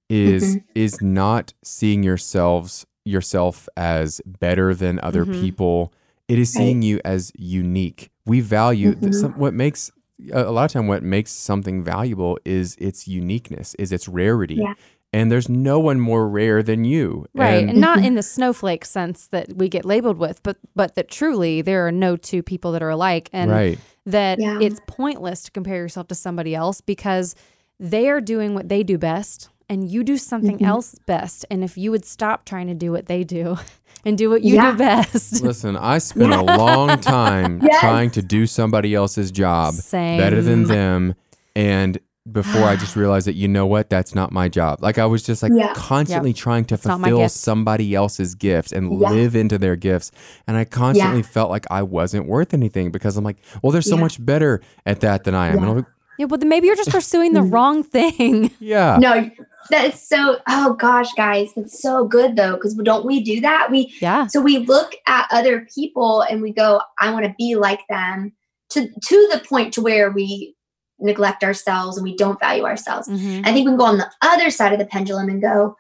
[0.09, 0.65] is Mhm.
[0.75, 5.41] is not seeing yourselves yourself as better than other Mhm.
[5.41, 5.93] people.
[6.29, 6.63] It is Right.
[6.63, 8.11] seeing you as unique.
[8.27, 9.15] We value Mhm.
[9.15, 9.91] some, what makes
[10.33, 14.55] a lot of time what makes something valuable is its uniqueness, is its rarity.
[14.57, 14.75] Yeah.
[15.13, 17.27] And there's no one more rare than you.
[17.35, 17.61] Right.
[17.61, 21.09] And, And, not in the snowflake sense that we get labeled with, but but that
[21.11, 23.29] truly there are no two people that are alike.
[23.33, 23.79] And right.
[24.07, 24.59] That Yeah.
[24.61, 27.35] it's pointless to compare yourself to somebody else because
[27.79, 30.67] they are doing what they do best and you do something Mhm.
[30.67, 31.45] else best.
[31.51, 33.57] And if you would stop trying to do what they do
[34.05, 34.73] and do what you Yeah.
[34.73, 37.81] do best, Listen, I spent a long time Yes.
[37.81, 40.19] trying to do somebody else's job same.
[40.19, 41.15] better than them.
[41.55, 41.99] And
[42.31, 44.81] before I just realized that, you know what, that's not my job.
[44.81, 45.73] Like I was just like Yeah.
[45.75, 49.11] constantly trying to not my fulfill somebody else's gifts and Yeah.
[49.11, 50.13] live into their gifts.
[50.47, 53.97] And I constantly felt like I wasn't worth anything because I'm like, well, they're so
[53.97, 54.03] Yeah.
[54.03, 55.55] much better at that than I am.
[55.55, 55.71] And Yeah.
[55.71, 55.87] I'm like,
[56.19, 57.51] Yeah, but maybe you're just pursuing the mm-hmm.
[57.51, 58.53] wrong thing.
[58.61, 58.99] Yeah.
[59.01, 59.29] No,
[59.71, 60.39] that is so.
[60.49, 62.55] Oh gosh, guys, that's so good though.
[62.55, 63.69] Because don't we do that?
[63.71, 64.29] We Yeah.
[64.29, 68.33] so we look at other people and we go, I want to be like them.
[68.71, 70.55] To to the point to where we
[71.03, 73.09] neglect ourselves and we don't value ourselves.
[73.09, 73.41] Mhm.
[73.47, 75.77] I think we can go on the other side of the pendulum and go,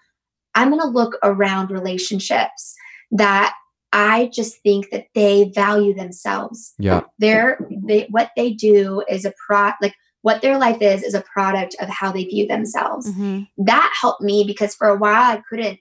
[0.54, 2.74] I'm going to look around relationships
[3.12, 3.54] that
[3.92, 6.74] I just think that they value themselves.
[6.78, 7.02] Yeah.
[7.18, 11.22] They're, they, what they do is a pro, like what their life is, is a
[11.22, 13.10] product of how they view themselves.
[13.10, 13.48] Mhm.
[13.58, 15.78] That helped me because for a while I couldn't,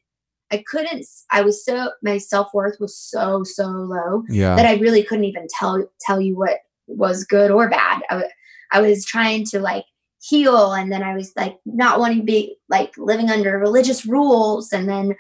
[0.51, 4.55] I couldn't, I was so, my self worth was so, so low Yeah.
[4.55, 8.01] that I really couldn't even tell, tell you what was good or bad.
[8.09, 8.23] I, wa-
[8.71, 9.85] I was trying to like
[10.21, 14.71] heal and then I was like not wanting to be like living under religious rules
[14.71, 15.15] and then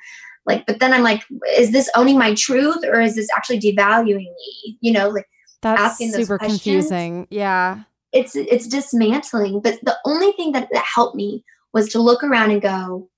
[0.45, 1.23] like but then I'm like
[1.57, 5.27] is this owning my truth or is this actually devaluing me you know like
[5.61, 6.61] That's asking super questions.
[6.61, 7.27] confusing.
[7.31, 7.83] Yeah.
[8.11, 11.43] it's it's dismantling but the only thing that, that helped me
[11.73, 13.09] was to look around and go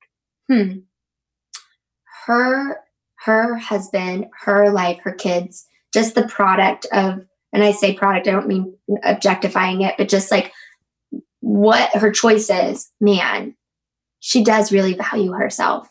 [0.50, 0.80] hmm
[2.26, 2.80] her
[3.26, 8.32] her husband her life her kids just the product of and i say product i
[8.32, 10.52] don't mean objectifying it but just like
[11.40, 13.56] what her choice is man
[14.20, 15.88] she does really value herself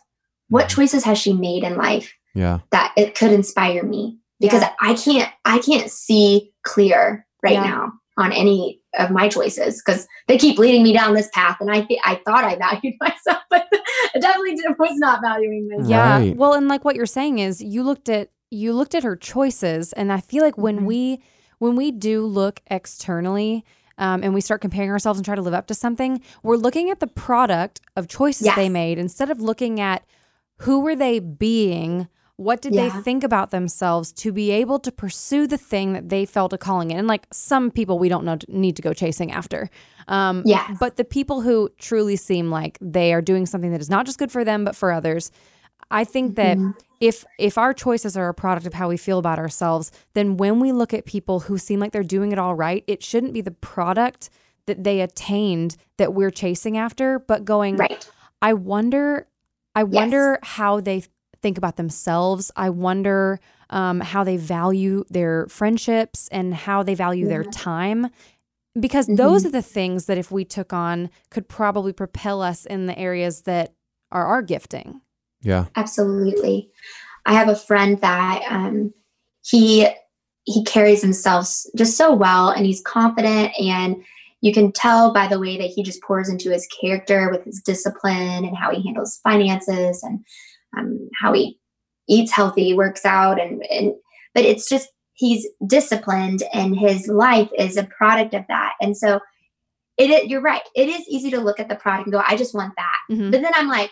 [0.48, 0.74] what Mhm.
[0.74, 2.60] choices has she made in life Yeah.
[2.70, 4.72] that it could inspire me because Yeah.
[4.80, 7.64] I can't I can't see clear right Yeah.
[7.64, 11.70] now on any of my choices because they keep leading me down this path and
[11.70, 13.66] I th- I thought I valued myself but
[14.14, 15.88] I definitely did, was not valuing myself.
[15.90, 16.18] Yeah.
[16.18, 16.36] Right.
[16.36, 19.92] Well, and like what you're saying is you looked at you looked at her choices
[19.94, 20.84] and I feel like when Mhm.
[20.84, 21.22] we
[21.62, 23.64] when we do look externally
[23.96, 26.90] um, and we start comparing ourselves and try to live up to something, we're looking
[26.90, 30.04] at the product of choices they made instead of looking at
[30.58, 32.88] who were they being, what did Yeah.
[32.88, 36.58] they think about themselves to be able to pursue the thing that they felt a
[36.58, 36.98] calling in.
[36.98, 39.70] And like some people we don't know need to go chasing after.
[40.08, 40.76] Um, Yes.
[40.80, 44.18] but the people who truly seem like they are doing something that is not just
[44.18, 45.30] good for them but for others,
[45.92, 46.74] I think that Mhm.
[47.00, 50.58] if if our choices are a product of how we feel about ourselves, then when
[50.58, 53.40] we look at people who seem like they're doing it all right, it shouldn't be
[53.40, 54.30] the product
[54.66, 58.08] that they attained that we're chasing after, but going, right.
[58.40, 59.26] I wonder,
[59.74, 61.04] I wonder how they
[61.42, 62.50] think about themselves.
[62.56, 63.40] I wonder
[63.70, 68.08] um, how they value their friendships and how they value their time.
[68.78, 72.86] Because those are the things that if we took on could probably propel us in
[72.86, 73.72] the areas that
[74.10, 75.00] are our gifting.
[75.42, 75.66] Yeah.
[75.76, 76.70] Absolutely.
[77.26, 78.92] I have a friend that um,
[79.44, 79.88] he
[80.44, 84.02] he carries himself just so well, and he's confident, and
[84.40, 87.62] you can tell by the way that he just pours into his character with his
[87.64, 90.18] discipline and how he handles finances and
[90.76, 91.58] um, how he
[92.08, 93.94] eats healthy, works out, and and
[94.34, 99.20] but it's just he's disciplined, and his life is a product of that, and so.
[99.98, 100.62] It, is- you're right.
[100.74, 103.30] It is easy to look at the product and go, "I just want that," Mhm.
[103.30, 103.90] But then I'm like,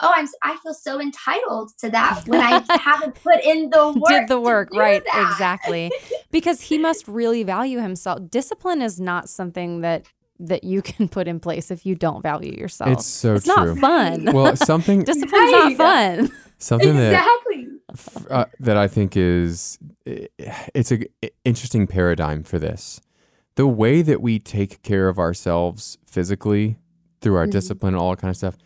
[0.00, 4.08] oh, I'm I feel so entitled to that when I haven't put in the work.
[4.08, 5.02] Did the to work, do right?
[5.04, 5.30] that.
[5.32, 5.90] Exactly.
[6.30, 8.20] Because he must really value himself.
[8.30, 10.06] Discipline is not something that
[10.40, 12.90] that you can put in place if you don't value yourself.
[12.90, 13.74] It's so it's true.
[13.74, 14.24] not fun.
[14.32, 15.76] Well, something Discipline's Right.
[15.76, 16.30] not fun.
[16.58, 17.68] something that Exactly.
[18.30, 20.98] uh, that I think is it's a
[21.44, 23.00] interesting paradigm for this.
[23.56, 26.78] The way that we take care of ourselves physically
[27.20, 27.52] through our Mhm.
[27.52, 28.56] discipline and all that kind of stuff,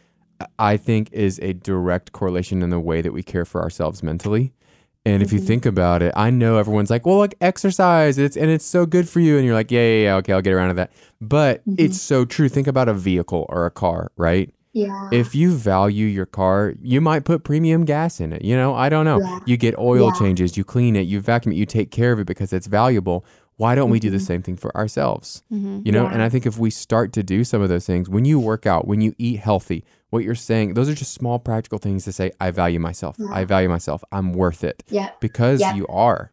[0.59, 4.53] I- think is a direct correlation in the way that we care for ourselves mentally.
[5.07, 5.47] And if you Mhm.
[5.47, 9.09] think about it, I know everyone's like, "Well, like exercise, it's and it's so good
[9.09, 11.63] for you," and you're like, "Yeah, yeah, yeah, okay, I'll get around to that." But
[11.67, 11.77] Mhm.
[11.79, 12.49] it's so true.
[12.49, 14.51] Think about a vehicle or a car, right?
[14.75, 15.09] Yeah.
[15.11, 18.45] if you value your car, you might put premium gas in it.
[18.45, 19.19] You know, I don't know.
[19.19, 19.39] Yeah.
[19.47, 20.19] You get oil Yeah.
[20.19, 23.25] changes, you clean it, you vacuum it, you take care of it because it's valuable.
[23.59, 24.27] Why don't we do the Mhm.
[24.27, 25.43] same thing for ourselves?
[25.53, 25.85] Mhm.
[25.85, 26.13] You know, Yeah.
[26.15, 28.67] and I think if we start to do some of those things, when you work
[28.67, 32.13] out, when you eat healthy, what you're saying, those are just small practical things to
[32.13, 33.17] say, I value myself.
[33.31, 34.03] I value myself.
[34.11, 35.11] I'm worth it yeah.
[35.21, 35.77] because Yep.
[35.77, 36.33] you are.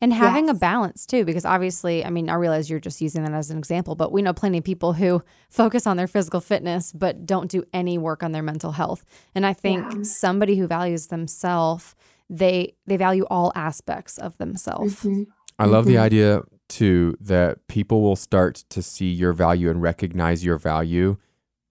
[0.00, 3.32] And having a balance too, because obviously, I mean, I realize you're just using that
[3.32, 6.92] as an example, but we know plenty of people who focus on their physical fitness
[6.92, 9.04] but don't do any work on their mental health.
[9.34, 10.02] And I think Yeah.
[10.02, 11.94] somebody who values themselves,
[12.28, 15.02] they they value all aspects of themselves.
[15.02, 15.26] Mhm.
[15.58, 16.00] I love the Mhm.
[16.00, 21.16] idea too that people will start to see your value and recognize your value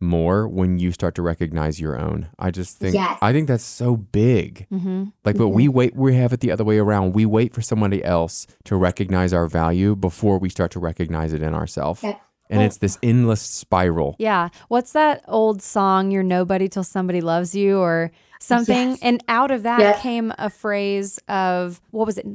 [0.02, 2.28] more when you start to recognize your own.
[2.38, 3.18] I just think Yes.
[3.22, 4.68] I think that's so big.
[4.72, 5.06] Mm-hmm.
[5.24, 7.14] Like but we wait we have it the other way around.
[7.14, 11.42] We wait for somebody else to recognize our value before we start to recognize it
[11.42, 12.04] in ourselves.
[12.04, 12.20] Yep.
[12.50, 14.16] And Well- it's this endless spiral.
[14.20, 14.50] Yeah.
[14.68, 18.90] What's that old song, You're Nobody Till Somebody Loves You or something?
[18.92, 19.00] Yes.
[19.02, 20.00] And out of that Yep.
[20.02, 22.26] came a phrase of, what was it?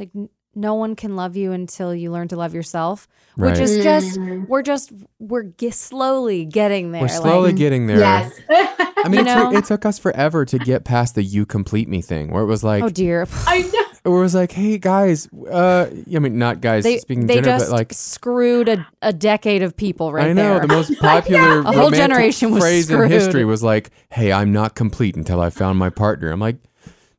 [0.54, 4.18] Like, no one can love you until you learn to love yourself, which is just
[4.18, 4.48] Mhm.
[4.48, 7.02] we're just we're ge- slowly getting there.
[7.02, 7.98] We're slowly like, getting there.
[7.98, 8.32] yes.
[8.48, 9.50] I mean, You it, know?
[9.50, 12.46] took, it took us forever to get past the "you complete me" thing, where it
[12.46, 13.84] was like, oh dear, I know.
[14.10, 17.50] where it was like, "Hey guys," uh, I mean, not guys they speaking they gender,
[17.50, 20.60] just but like, screwed a, a decade of people right I know there.
[20.60, 24.74] the most popular A whole generation was phrase in history was like, "Hey, I'm not
[24.74, 26.56] complete until I found my partner." I'm like,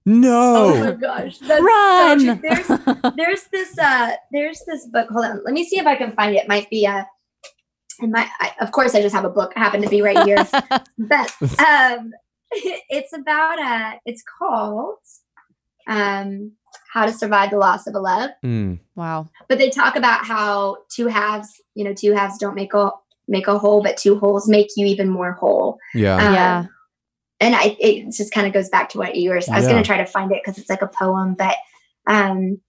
[0.08, 1.38] Oh my no, gosh.
[1.40, 2.20] That's Run!
[2.20, 2.68] So there's
[3.16, 5.10] there's this uh there's this book.
[5.10, 5.42] Hold on.
[5.46, 6.44] Let me see if I can find it.
[6.44, 7.04] It might be uh
[8.02, 9.54] in my I, of course I just have a book.
[9.56, 10.48] It happened to be right here.
[10.98, 12.12] but um
[12.52, 14.98] it's about uh it's called
[15.88, 16.54] um
[16.94, 18.32] how to survive the loss of a love.
[18.44, 19.30] Mm, wow.
[19.48, 22.92] But they talk about how two halves, you know, two halves don't make a
[23.28, 25.78] make a whole, but two wholes make you even more whole.
[25.94, 26.66] yeah, Um, Yeah.
[27.42, 29.36] And I it just kind of goes back to what you were.
[29.36, 29.62] I was Yeah.
[29.62, 31.58] going to try to find it because it's like a poem, but
[32.08, 32.62] um,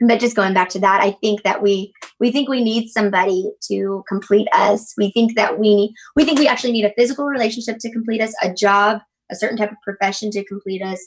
[0.00, 3.50] but just going back to that, I think that we we think we need somebody
[3.68, 4.94] to complete us.
[4.96, 8.20] We think that we need we think we actually need a physical relationship to complete
[8.22, 9.00] us, a job,
[9.30, 11.00] a certain type of profession to complete us.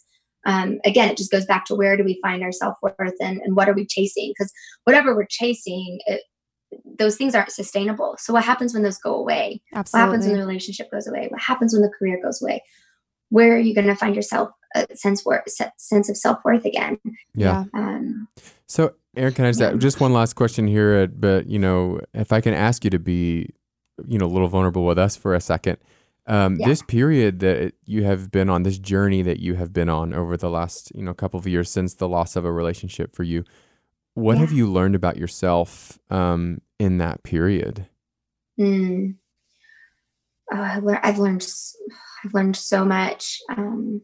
[0.45, 3.41] Um, again, it just goes back to where do we find our self worth and,
[3.41, 4.31] and what are we chasing?
[4.37, 4.51] Because
[4.85, 6.21] whatever we're chasing, it,
[6.97, 8.15] those things aren't sustainable.
[8.19, 9.61] So what happens when those go away?
[9.91, 11.27] What happens when the relationship goes away?
[11.29, 12.61] What happens when the career goes away?
[13.29, 15.43] Where are you going to find yourself a sense worth,
[15.77, 16.99] sense of self worth again?
[17.35, 17.65] yeah.
[17.73, 18.27] Um,
[18.67, 19.73] So, Erin, can I just Yeah.
[19.73, 21.03] just one last question here?
[21.03, 23.49] uh, But you know, if I can ask you to be,
[24.07, 25.77] you know, a little vulnerable with us for a second.
[26.27, 26.67] Um, Yeah.
[26.67, 30.35] This period that you have been on, this journey that you have been on over
[30.37, 33.43] the last, you know, couple of years since the loss of a relationship for you,
[34.13, 34.41] what Yeah.
[34.41, 37.87] have you learned about yourself um, in that period?
[38.59, 39.15] mm,
[40.51, 41.75] oh, I lear- I've learned, s-
[42.27, 43.39] I've learned so much.
[43.49, 44.01] Um,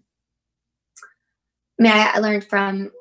[1.80, 2.92] I mean, I, I learned from,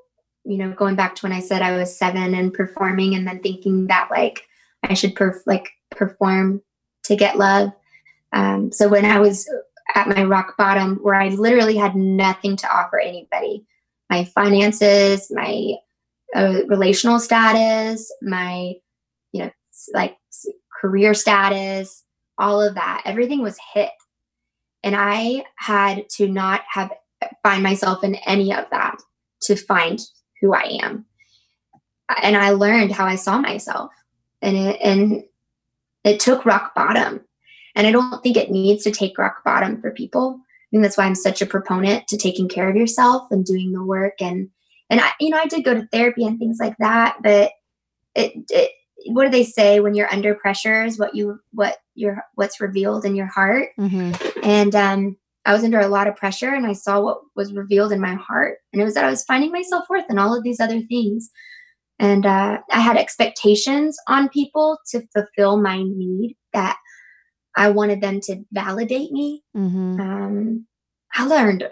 [0.44, 3.40] you know, going back to when I said I was seven and performing, and then
[3.40, 4.42] thinking that like
[4.82, 6.62] I should perf- like perform
[7.04, 7.70] to get love.
[8.32, 9.48] Um, so when I was
[9.94, 13.64] at my rock bottom, where I literally had nothing to offer anybody,
[14.10, 15.74] my finances, my
[16.34, 18.74] uh, relational status, my,
[19.32, 19.50] you know,
[19.92, 20.16] like
[20.80, 22.02] career status,
[22.38, 23.90] all of that, everything was hit,
[24.82, 26.92] and I had to not have
[27.42, 28.96] find myself in any of that
[29.42, 30.00] to find
[30.40, 31.06] who I am.
[32.22, 33.92] And I learned how I saw myself.
[34.40, 35.24] And it and
[36.04, 37.20] it took rock bottom.
[37.74, 40.40] And I don't think it needs to take rock bottom for people.
[40.70, 43.84] Think that's why I'm such a proponent to taking care of yourself and doing the
[43.84, 44.20] work.
[44.20, 44.48] And
[44.90, 47.52] and I, you know, I did go to therapy and things like that, but
[48.14, 48.70] it, it
[49.06, 53.04] what do they say when you're under pressure is what you what your what's revealed
[53.04, 53.70] in your heart.
[53.76, 54.12] Hmm
[54.42, 57.92] and um, I was under a lot of pressure, and I saw what was revealed
[57.92, 60.44] in my heart, and it was that I was finding myself worth and all of
[60.44, 61.30] these other things,
[61.98, 66.76] and uh, I had expectations on people to fulfill my need that
[67.56, 69.42] I wanted them to validate me.
[69.54, 70.66] hmm Um,
[71.14, 71.68] I learned,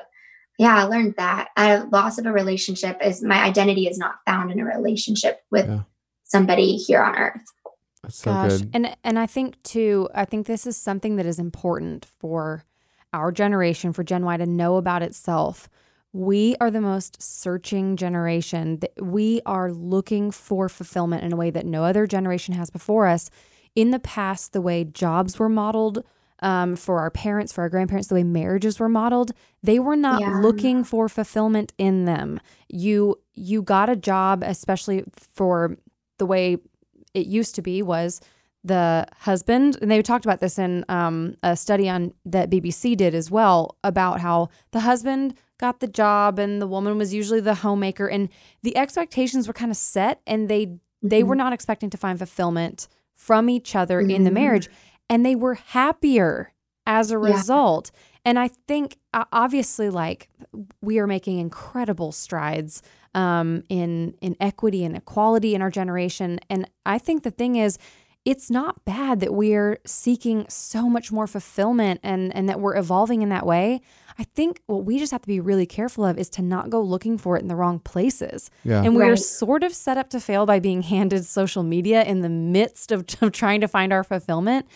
[0.58, 1.48] yeah, I learned that.
[1.56, 5.66] A loss of a relationship is my identity is not found in a relationship with
[5.66, 5.82] Yeah.
[6.30, 7.42] Somebody here on earth.
[8.02, 8.70] That's so Gosh, good.
[8.72, 12.64] and and I think too, I think this is something that is important for
[13.12, 15.68] our generation, for Gen Y to know about itself.
[16.12, 18.80] We are the most searching generation.
[19.00, 23.30] We are looking for fulfillment in a way that no other generation has before us.
[23.76, 26.04] In the past, the way jobs were modeled
[26.42, 30.20] um, for our parents, for our grandparents, the way marriages were modeled, they were not
[30.22, 30.40] Yeah.
[30.40, 32.40] looking for fulfillment in them.
[32.68, 35.04] You you got a job, especially
[35.34, 35.76] for
[36.20, 36.56] the way
[37.14, 38.20] it used to be was
[38.62, 43.14] the husband and they talked about this in um, a study on that bbc did
[43.14, 47.54] as well about how the husband got the job and the woman was usually the
[47.56, 48.28] homemaker and
[48.62, 52.86] the expectations were kind of set and they they were not expecting to find fulfillment
[53.16, 54.34] from each other in the Mhm.
[54.42, 54.68] marriage
[55.08, 56.52] and they were happier
[56.86, 57.32] as a Yeah.
[57.32, 57.90] result
[58.24, 60.28] and i think uh, obviously like
[60.80, 62.82] we are making incredible strides
[63.14, 66.38] um, in in equity and equality in our generation.
[66.48, 67.76] And I think the thing is,
[68.24, 73.22] it's not bad that we're seeking so much more fulfillment and and that we're evolving
[73.22, 73.80] in that way.
[74.18, 76.80] I think what we just have to be really careful of is to not go
[76.80, 78.50] looking for it in the wrong places.
[78.64, 78.82] Yeah.
[78.84, 79.18] And we are Right.
[79.18, 83.06] sort of set up to fail by being handed social media in the midst of,
[83.22, 84.66] of trying to find our fulfillment.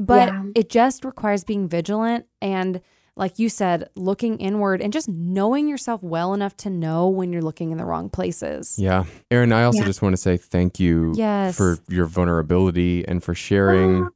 [0.00, 0.42] But Yeah.
[0.54, 2.80] it just requires being vigilant and,
[3.16, 7.42] like you said, looking inward and just knowing yourself well enough to know when you're
[7.42, 8.76] looking in the wrong places.
[8.78, 9.04] Yeah.
[9.30, 9.84] Erin, I also Yeah.
[9.84, 11.54] just want to say thank you Yes.
[11.56, 14.08] for your vulnerability and for sharing ah.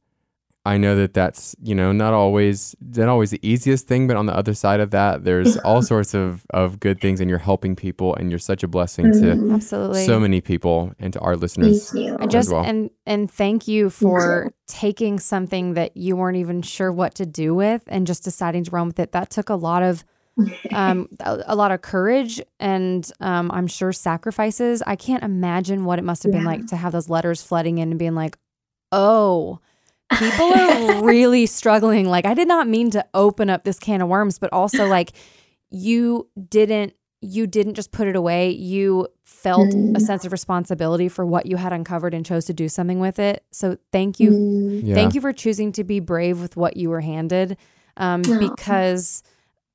[0.67, 4.25] I know that that's you know not always not always the easiest thing, but on
[4.25, 7.75] the other side of that, there's all sorts of of good things, and you're helping
[7.75, 9.53] people, and you're such a blessing to Mhm.
[9.53, 10.05] Absolutely.
[10.05, 11.93] so many people and to our Thank listeners.
[11.93, 12.15] you.
[12.19, 12.63] and just well.
[12.63, 17.53] and and thank you for taking something that you weren't even sure what to do
[17.53, 19.11] with and just deciding to run with it.
[19.11, 20.03] That took a lot of
[20.73, 24.81] um a, a lot of courage and um I'm sure sacrifices.
[24.87, 26.47] I can't imagine what it must have been Yeah.
[26.47, 28.35] like to have those letters flooding in and being like,
[28.91, 29.59] "Oh,
[30.19, 32.05] people are really struggling.
[32.07, 35.11] Like I did not mean to open up this can of worms, but also like
[35.71, 38.51] you didn't you didn't just put it away.
[38.51, 39.99] You felt a Mm.
[40.01, 43.43] sense of responsibility for what you had uncovered and chose to do something with it.
[43.51, 44.31] So thank you.
[44.31, 44.81] Mm.
[44.83, 44.93] Yeah.
[44.95, 47.57] Thank you for choosing to be brave with what you were handed.
[47.97, 48.37] Um, Aw.
[48.39, 49.23] because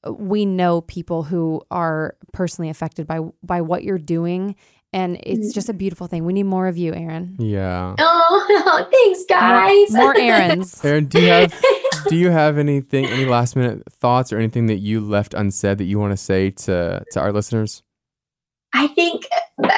[0.09, 4.55] we know people who are personally affected by by what you're doing
[4.93, 5.55] and it's Mm.
[5.55, 6.25] just a beautiful thing.
[6.25, 7.37] We need more of you, Erin.
[7.39, 7.95] Yeah.
[7.99, 9.91] Oh, thanks, guys.
[9.93, 10.85] More, more Erins.
[10.85, 11.55] Erin, do you have
[12.09, 15.85] do you have anything any last minute thoughts or anything that you left unsaid that
[15.85, 17.83] you want to say to to our listeners?
[18.73, 19.27] I think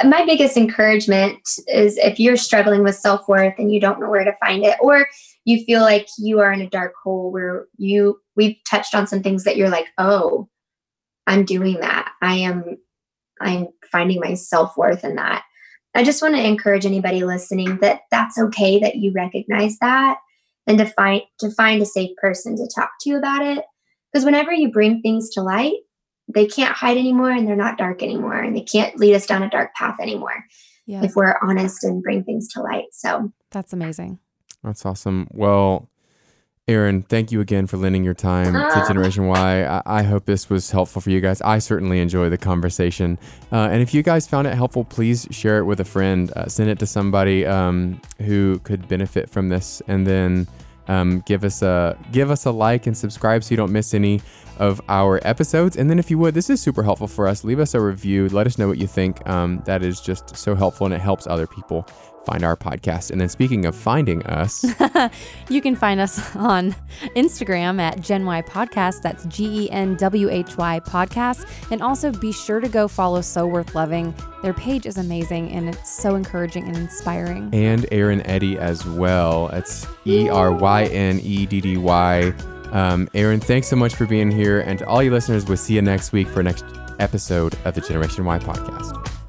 [0.04, 4.24] my biggest encouragement is if you're struggling with self worth and you don't know where
[4.24, 5.06] to find it, or
[5.44, 9.22] you feel like you are in a dark hole where you, we've touched on some
[9.22, 10.48] things that you're like, oh,
[11.26, 12.12] I'm doing that.
[12.20, 12.76] I am,
[13.42, 15.44] I'm finding my self worth in that.
[15.94, 20.18] I just want to encourage anybody listening that that's okay that you recognize that
[20.66, 23.64] and to find to find a safe person to talk to about it
[24.10, 25.74] because whenever you bring things to light
[26.32, 29.42] they can't hide anymore and they're not dark anymore and they can't lead us down
[29.42, 30.44] a dark path anymore
[30.86, 34.18] Yeah, if we're honest and bring things to light so that's amazing.
[34.64, 35.28] That's awesome.
[35.30, 35.88] Well,
[36.68, 38.86] Erin, thank you again for lending your time to Ah.
[38.86, 39.64] Generation Y.
[39.64, 41.42] I, I hope this was helpful for you guys.
[41.42, 43.18] I certainly enjoy the conversation.
[43.50, 46.30] Uh, and if you guys found it helpful, please share it with a friend.
[46.36, 50.46] Uh, send it to somebody um, who could benefit from this, and then
[50.86, 54.22] um, give us a give us a like and subscribe so you don't miss any
[54.60, 55.76] of our episodes.
[55.76, 57.42] And then, if you would, this is super helpful for us.
[57.42, 58.28] Leave us a review.
[58.28, 59.28] Let us know what you think.
[59.28, 61.88] Um, that is just so helpful, and it helps other people
[62.24, 63.10] find our podcast.
[63.10, 64.64] And then, speaking of finding us.
[65.48, 66.74] You can find us on
[67.14, 69.02] Instagram at Gen Y Podcast.
[69.02, 71.46] That's G E N W H Y Podcast.
[71.70, 74.14] And also be sure to go follow So Worth Loving.
[74.42, 77.50] Their page is amazing and it's so encouraging and inspiring.
[77.52, 79.48] and Erin Eddy as well.
[79.48, 82.32] It's E R Y N E D D Y.
[82.70, 84.60] Um, Erin, thanks so much for being here.
[84.60, 86.64] And to all you listeners, we'll see you next week for next
[86.98, 89.21] episode of the Generation Y podcast.